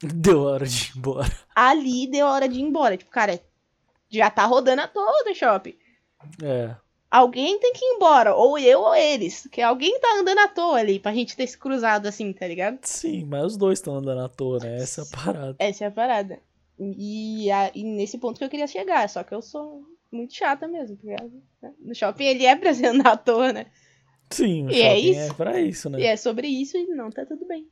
[0.14, 1.26] deu hora de ir embora.
[1.54, 2.96] Ali deu a hora de ir embora.
[2.96, 3.40] Tipo, cara,
[4.08, 5.74] já tá rodando a toda o shopping.
[6.42, 6.76] É.
[7.12, 9.46] Alguém tem que ir embora, ou eu ou eles.
[9.52, 12.78] Que alguém tá andando à toa ali, pra gente ter se cruzado assim, tá ligado?
[12.82, 14.76] Sim, mas os dois estão andando à toa, né?
[14.82, 15.56] Essa é a parada.
[15.58, 16.40] Essa é a parada.
[16.78, 20.66] E, a- e nesse ponto que eu queria chegar, só que eu sou muito chata
[20.66, 21.42] mesmo, tá ligado?
[21.80, 23.66] No shopping ele é pra você andar à toa, né?
[24.30, 25.20] Sim, o E é shopping isso?
[25.20, 26.00] é pra isso, né?
[26.00, 27.68] E é sobre isso e não, tá tudo bem.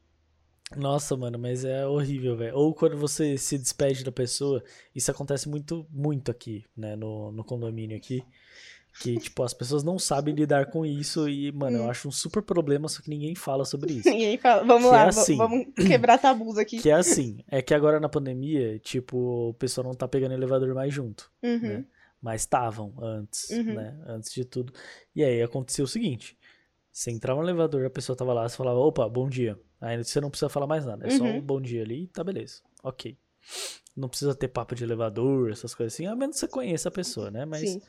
[0.76, 2.56] Nossa, mano, mas é horrível, velho.
[2.56, 4.62] Ou quando você se despede da pessoa,
[4.94, 8.22] isso acontece muito, muito aqui, né, no, no condomínio aqui.
[8.98, 11.90] Que, tipo, as pessoas não sabem lidar com isso e, mano, eu Hum.
[11.90, 14.08] acho um super problema, só que ninguém fala sobre isso.
[14.10, 15.36] Ninguém fala, vamos Que lá, é assim.
[15.36, 16.78] vamos quebrar tabus aqui.
[16.78, 20.74] Que é assim, é que agora na pandemia, tipo, o pessoal não tá pegando elevador
[20.74, 21.58] mais junto, Uhum.
[21.60, 21.84] né?
[22.20, 23.74] Mas estavam antes, Uhum.
[23.74, 23.98] né?
[24.06, 24.72] Antes de tudo.
[25.16, 26.36] E aí aconteceu o seguinte:
[26.92, 29.58] você entrava no elevador, a pessoa tava lá, você falava, opa, bom dia.
[29.80, 31.38] Aí você não precisa falar mais nada, é só Uhum.
[31.38, 32.60] um bom dia ali e tá beleza.
[32.82, 33.16] Ok.
[33.96, 36.92] Não precisa ter papo de elevador, essas coisas assim, a menos que você conheça a
[36.92, 37.46] pessoa, né?
[37.46, 37.80] Mas Sim.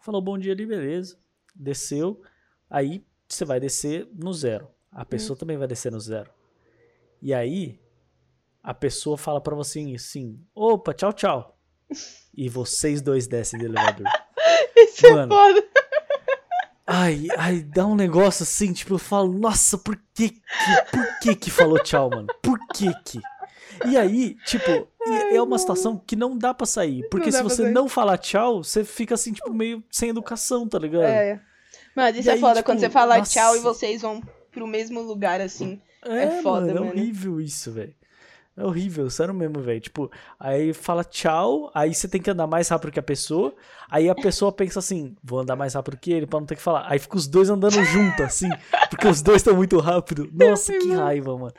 [0.00, 1.16] Falou bom dia ali, beleza.
[1.54, 2.20] Desceu.
[2.70, 4.68] Aí você vai descer no zero.
[4.90, 5.38] A pessoa Hum.
[5.40, 6.30] também vai descer no zero.
[7.20, 7.78] E aí
[8.62, 11.58] a pessoa fala pra você assim: opa, tchau, tchau.
[12.36, 14.06] E vocês dois descem do elevador.
[14.76, 15.32] Isso Mano.
[15.34, 15.68] é foda.
[16.86, 20.40] Ai, ai, dá um negócio assim, tipo, eu falo, nossa, por que que,
[20.90, 22.26] por que que falou tchau, mano?
[22.42, 23.20] Por que que?
[23.86, 27.06] E aí, tipo, e- é uma situação que não dá pra sair.
[27.10, 30.78] Porque Não se você não falar tchau, você fica assim, tipo, meio sem educação, tá
[30.78, 31.04] ligado?
[31.04, 31.40] É.
[31.94, 33.30] Mas isso E é aí, foda, tipo, quando você fala nossa.
[33.32, 35.80] tchau e vocês vão pro mesmo lugar, assim.
[36.04, 36.92] É, É foda, mano, é mano.
[36.92, 37.94] horrível isso, velho.
[38.58, 39.80] É horrível, sério mesmo, velho.
[39.80, 43.54] Tipo, aí fala tchau, aí você tem que andar mais rápido que a pessoa,
[43.88, 46.62] aí a pessoa pensa assim, vou andar mais rápido que ele pra não ter que
[46.62, 46.84] falar.
[46.90, 48.48] Aí fica os dois andando junto, assim,
[48.90, 50.28] porque os dois estão muito rápido.
[50.34, 51.52] Nossa, que raiva, mano.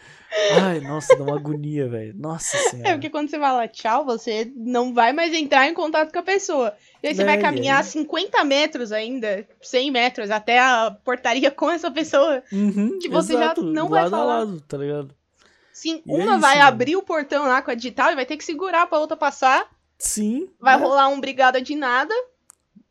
[0.62, 2.14] Ai, nossa, dá uma agonia, velho.
[2.18, 2.92] Nossa É senhora.
[2.94, 6.74] porque quando você fala tchau, você não vai mais entrar em contato com a pessoa.
[7.02, 7.84] E aí você É, vai caminhar aí?
[7.84, 12.44] 50 metros ainda, 100 metros, até a portaria com essa pessoa.
[12.52, 14.34] Uhum, que você já exato, não vai lado falar.
[14.34, 15.16] a lado, tá ligado?
[15.80, 16.68] Sim, E é uma isso, vai mano.
[16.68, 19.66] abrir o portão lá com a digital e vai ter que segurar pra outra passar.
[19.98, 20.50] Sim.
[20.60, 22.14] Vai é, rolar um brigada de nada.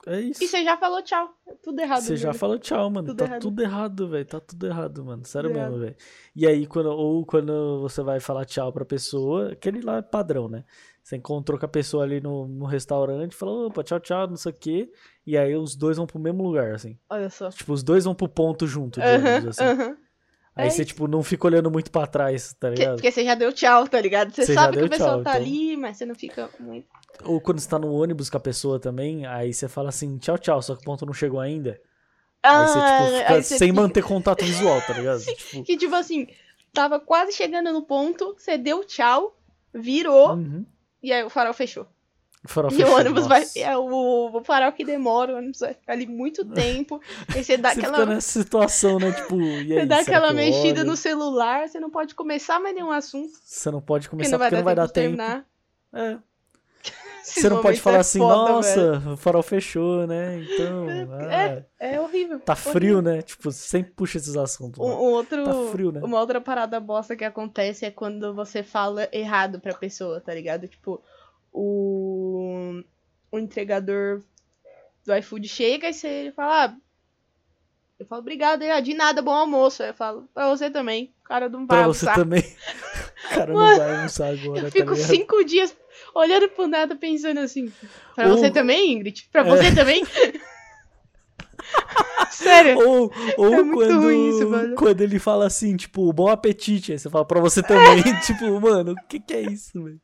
[0.07, 0.43] É isso.
[0.43, 1.35] E você já falou tchau.
[1.47, 2.01] É tudo errado.
[2.01, 3.09] Você já falou tchau, mano.
[3.09, 3.41] Tudo tá errado.
[3.43, 4.25] tudo errado, velho.
[4.25, 5.23] Tá tudo errado, mano.
[5.27, 5.97] Sério Tudo mesmo, velho.
[6.35, 10.49] E aí, quando, ou quando você vai falar tchau pra pessoa, aquele lá é padrão,
[10.49, 10.65] né?
[11.03, 14.53] Você encontrou com a pessoa ali no, no restaurante, falou, opa, tchau, tchau, não sei
[14.53, 14.91] o quê.
[15.27, 16.99] E aí os dois vão pro mesmo lugar, assim.
[17.11, 17.51] Olha só.
[17.51, 19.65] Tipo, os dois vão pro ponto junto, de Aham, ônibus, assim.
[19.65, 19.97] aham.
[20.59, 22.95] Aí É você, tipo, não fica olhando muito pra trás, tá Porque, ligado?
[22.97, 24.35] porque você já deu tchau, tá ligado?
[24.35, 25.43] Você, Você sabe que a pessoa tchau, tá então.
[25.43, 26.87] ali, mas você não fica muito.
[27.25, 30.37] Ou quando você tá no ônibus com a pessoa também, aí você fala assim, tchau,
[30.37, 31.81] tchau, só que o ponto não chegou ainda.
[32.43, 35.21] aí você, tipo, fica Ah, aí você sem fica- manter contato visual, tá ligado?
[35.25, 36.27] Tipo, Que tipo assim,
[36.73, 39.37] tava quase chegando no ponto, você deu tchau,
[39.73, 40.67] virou, uhum.
[41.03, 41.87] e aí o farol fechou.
[42.47, 43.45] Farol E o ônibus vai.
[43.57, 47.01] É o, o farol que demora, o ônibus vai ficar ali muito tempo.
[47.35, 47.99] aí você dá Você aquela.
[47.99, 49.11] fica nessa situação, né?
[49.13, 52.93] Tipo, e aí, Você dá aquela mexida no celular, você não pode começar mais nenhum
[52.93, 55.45] assunto, Você não pode porque começar não vai porque dar não vai tempo dar tempo.
[55.93, 56.15] terminar.
[56.15, 56.19] É.
[57.29, 59.13] Você não pode falar é assim, foda, nossa, velho.
[59.13, 60.39] o farol fechou, né?
[60.41, 60.87] Então.
[61.21, 62.41] ah, É horrível.
[62.41, 62.73] tá horrível.
[62.73, 63.21] frio, né?
[63.21, 64.81] Tipo, sempre puxa esses assuntos.
[64.81, 64.95] Um, né?
[64.95, 66.01] um outro, Tá frio, né?
[66.03, 70.67] Uma outra parada bosta que acontece é quando você fala errado pra pessoa, tá ligado?
[70.69, 71.03] Tipo,
[71.53, 72.83] o,
[73.33, 74.23] o entregador
[75.05, 76.77] do iFood chega e você fala, ah,
[77.99, 79.83] eu falo, obrigado, ah, de nada, bom almoço.
[79.83, 81.13] Aí eu falo, pra você também.
[81.21, 82.15] O cara não vai Pra você almoçar.
[82.15, 82.43] também.
[83.27, 85.07] o cara não Mano, vai almoçar agora, Eu tá fico ligado?
[85.11, 85.77] cinco dias
[86.15, 87.73] olhando pro nada pensando assim.
[88.15, 89.29] Pra Ou- você também, Ingrid?
[89.33, 89.45] Pra É.
[89.45, 90.03] você também?
[92.43, 92.79] Sério.
[92.79, 94.75] Ou, ou É quando, isso, mano.
[94.77, 96.93] quando ele fala assim, tipo, bom apetite.
[96.93, 98.03] Aí você fala pra você também.
[98.25, 100.01] tipo, mano, o que que é isso, velho?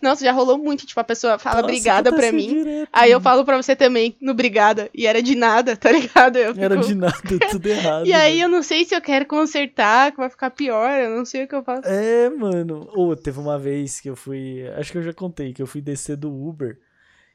[0.00, 0.86] Nossa, já rolou muito.
[0.86, 2.62] Tipo, a pessoa fala Nossa, obrigada pra acontece mim.
[2.62, 3.24] direto, Aí eu mano.
[3.24, 4.90] falo pra você também, no obrigada.
[4.94, 6.36] E era de nada, tá ligado?
[6.36, 7.14] Eu Era fico- de nada,
[7.50, 8.06] tudo errado.
[8.06, 8.42] E aí velho.
[8.44, 11.48] eu não sei se eu quero consertar, que vai ficar pior, eu não sei o
[11.48, 11.82] que eu faço.
[11.88, 12.88] É, mano.
[12.94, 14.66] Ou teve uma vez que eu fui.
[14.76, 16.78] Acho que eu já contei, que eu fui descer do Uber.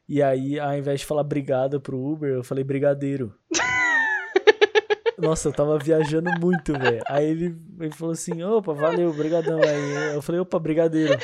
[0.10, 3.32] E aí, ao invés de falar obrigado pro Uber, eu falei brigadeiro.
[5.20, 7.04] Nossa, eu tava viajando muito, velho.
[7.08, 9.60] Aí ele, ele falou assim: opa, valeu, brigadão.
[9.62, 11.16] Aí eu falei: opa, brigadeiro.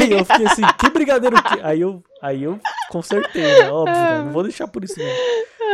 [0.00, 1.60] Aí eu fiquei assim: que brigadeiro que.
[1.62, 2.58] Aí eu, aí eu
[2.88, 3.70] consertei, né?
[3.70, 4.22] Óbvio, né?
[4.22, 5.06] Não vou deixar por isso, não.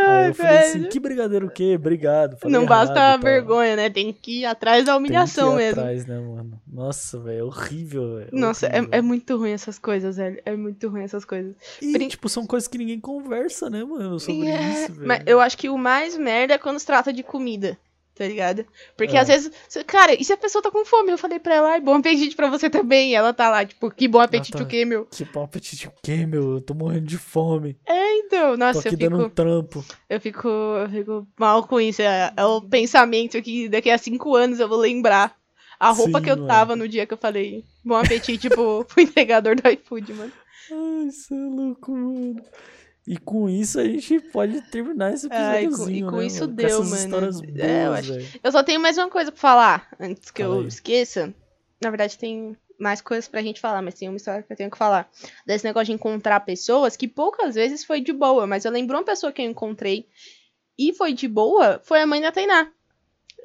[0.08, 1.74] Ai, eu falei assim: que brigadeiro o quê?
[1.76, 2.36] Obrigado.
[2.44, 3.30] Não basta errado, a tal.
[3.30, 3.90] vergonha, né?
[3.90, 5.80] Tem que ir atrás da humilhação mesmo.
[5.80, 6.60] atrás, né, mano?
[6.66, 8.28] Nossa, velho, é horrível, velho.
[8.32, 8.88] Nossa, é, horrível.
[8.92, 10.40] é muito ruim essas coisas, velho.
[10.44, 11.54] É muito ruim essas coisas.
[11.80, 15.08] E, Brin- tipo, são coisas que ninguém conversa, né, mano, sobre É, isso, velho.
[15.08, 17.78] Mas eu acho que o mais merda é quando se trata de comida,
[18.14, 18.64] tá ligado?
[18.96, 19.20] Porque É.
[19.20, 19.50] às vezes,
[19.86, 21.10] cara, e se a pessoa tá com fome?
[21.10, 23.10] Eu falei pra ela, ai, bom apetite pra você também.
[23.10, 24.62] E ela tá lá, tipo, que bom apetite tá.
[24.62, 25.06] o quê, meu?
[25.06, 26.54] Que pau apetite o quê, meu?
[26.56, 27.76] Eu tô morrendo de fome.
[27.88, 29.84] Então, Tô nossa, aqui eu dando fico, um trampo.
[30.08, 32.02] eu fico, eu fico mal com isso.
[32.02, 35.34] É, é o pensamento que daqui a cinco anos eu vou lembrar
[35.80, 36.48] a roupa Sim, que eu mano.
[36.48, 40.32] tava no dia que eu falei bom apetite pro, pro entregador do iFood, mano.
[40.70, 42.40] Ai, você é louco, mano.
[43.06, 46.40] E com isso a gente pode terminar esse Ai, com- episódiozinho, e com né, isso
[46.42, 46.52] mano?
[46.54, 47.04] deu, com essas mano.
[47.04, 48.38] histórias É, boas, eu acho-.
[48.44, 50.66] Eu só tenho mais uma coisa pra falar, antes que Fala eu aí.
[50.68, 51.34] esqueça.
[51.80, 54.70] Na verdade, tem mais coisas pra gente falar, mas tem uma história que eu tenho
[54.70, 55.10] que falar.
[55.44, 59.04] Desse negócio de encontrar pessoas, que poucas vezes foi de boa, mas eu lembro uma
[59.04, 60.06] pessoa que eu encontrei
[60.78, 62.68] e foi de boa, foi a mãe da Tainá.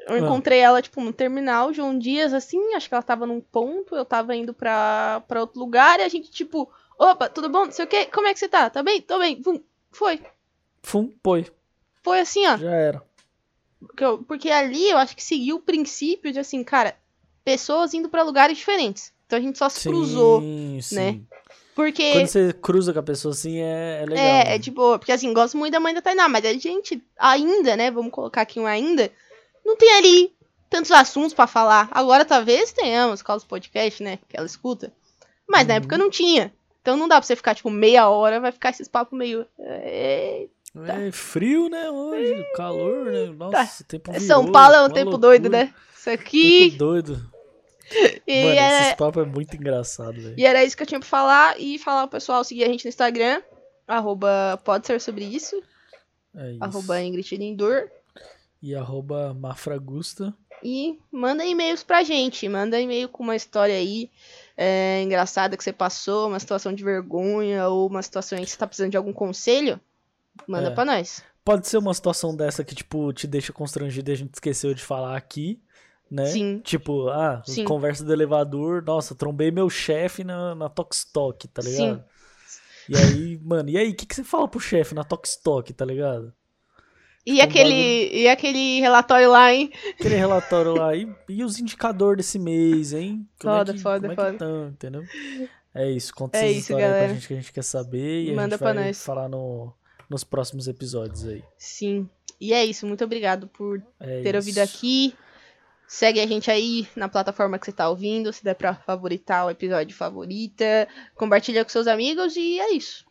[0.07, 0.19] Eu Ah.
[0.19, 3.95] encontrei ela, tipo, no terminal de um dias, assim, acho que ela tava num ponto,
[3.95, 7.65] eu tava indo pra, pra outro lugar, e a gente, tipo, opa, tudo bom?
[7.65, 8.69] Não sei o quê, como é que você tá?
[8.69, 9.01] Tá bem?
[9.01, 9.41] Tô bem.
[9.41, 9.61] Vum.
[9.91, 10.21] Foi.
[10.83, 11.45] Fum, foi.
[12.03, 12.57] Foi assim, ó.
[12.57, 13.03] Já era.
[13.79, 16.95] Porque, eu- porque ali eu acho que seguiu o princípio de assim, cara,
[17.43, 19.11] pessoas indo pra lugares diferentes.
[19.25, 20.41] Então a gente só se Sim, cruzou.
[20.41, 20.95] sim.
[20.95, 21.19] né?
[21.75, 24.25] Porque Quando você cruza com a pessoa assim, é, é legal.
[24.25, 24.55] é, né?
[24.55, 24.97] é de boa.
[24.97, 27.91] Porque assim, gosto muito da mãe da Tainá, mas a gente ainda, né?
[27.91, 29.11] Vamos colocar aqui um ainda.
[29.63, 30.33] Não tem ali
[30.71, 31.87] tantos assuntos pra falar.
[31.91, 34.17] Agora talvez tenhamos, por causa do podcast, né?
[34.27, 34.91] Que ela escuta.
[35.47, 35.77] Mas na Uhum.
[35.77, 36.51] época não tinha.
[36.88, 39.45] Então não dá pra você ficar, tipo, meia hora, vai ficar esses papos meio.
[39.59, 41.89] É, É frio, né?
[41.91, 43.25] Hoje, calor, né?
[43.25, 45.17] Nossa, o tempo é virou, São Paulo é um tempo loucura.
[45.17, 45.73] doido, né?
[45.93, 46.67] Isso aqui.
[46.69, 47.31] Tempo doido.
[48.25, 50.35] E Mano, é- esses papos é muito engraçado, velho.
[50.38, 51.59] E era isso que eu tinha pra falar.
[51.59, 53.41] E falar pro pessoal seguir a gente no Instagram.
[53.85, 55.61] Arroba pode ser sobre isso.
[56.38, 56.63] É isso.
[56.63, 57.89] Arroba Ingrid Lindor.
[58.61, 60.33] E arroba Mafragusta.
[60.63, 62.47] E manda e-mails pra gente.
[62.47, 64.09] Manda e-mail com uma história aí
[64.57, 68.57] é, engraçada que você passou, uma situação de vergonha, ou uma situação em que você
[68.57, 69.79] tá precisando de algum conselho.
[70.47, 70.71] Manda É.
[70.71, 71.23] pra nós.
[71.45, 74.83] Pode ser uma situação dessa que, tipo, te deixa constrangido e a gente esqueceu de
[74.83, 75.61] falar aqui,
[76.11, 76.25] né?
[76.25, 76.59] Sim.
[76.63, 77.63] Tipo, ah, Sim.
[77.63, 81.97] conversa do elevador, nossa, trombei meu chefe na, na Tokstok, tá ligado?
[81.97, 82.03] Sim.
[82.89, 85.85] E aí, mano, e aí, o que, que você fala pro chefe na Tokstok, tá
[85.85, 86.33] ligado?
[87.30, 89.69] E Um aquele, e aquele relatório lá, hein?
[89.99, 93.28] Aquele relatório lá, e, e os indicadores desse mês, hein?
[93.38, 94.32] Foda, é que, foda, como é foda.
[94.32, 95.03] que tão, entendeu?
[95.75, 97.13] É isso, conta É essas isso, histórias aí pra galera.
[97.13, 99.03] gente que a gente quer saber e a Manda gente pra vai nós.
[99.03, 99.73] falar no,
[100.09, 101.43] nos próximos episódios aí.
[101.57, 102.09] Sim.
[102.39, 102.88] E é isso.
[102.88, 104.38] Muito obrigado por É ter isso.
[104.38, 105.13] ouvido aqui.
[105.88, 108.32] Segue a gente aí na plataforma que você tá ouvindo.
[108.32, 110.88] Se der pra favoritar o episódio favorita.
[111.15, 113.05] Compartilha com seus amigos e é isso.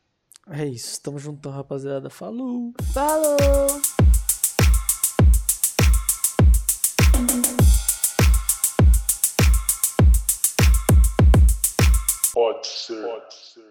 [0.51, 2.09] É isso, tamo juntão, rapaziada.
[2.09, 2.73] Falou!
[2.95, 3.96] Falou!
[12.87, 13.03] Pode ser.
[13.03, 13.66] Pode ser.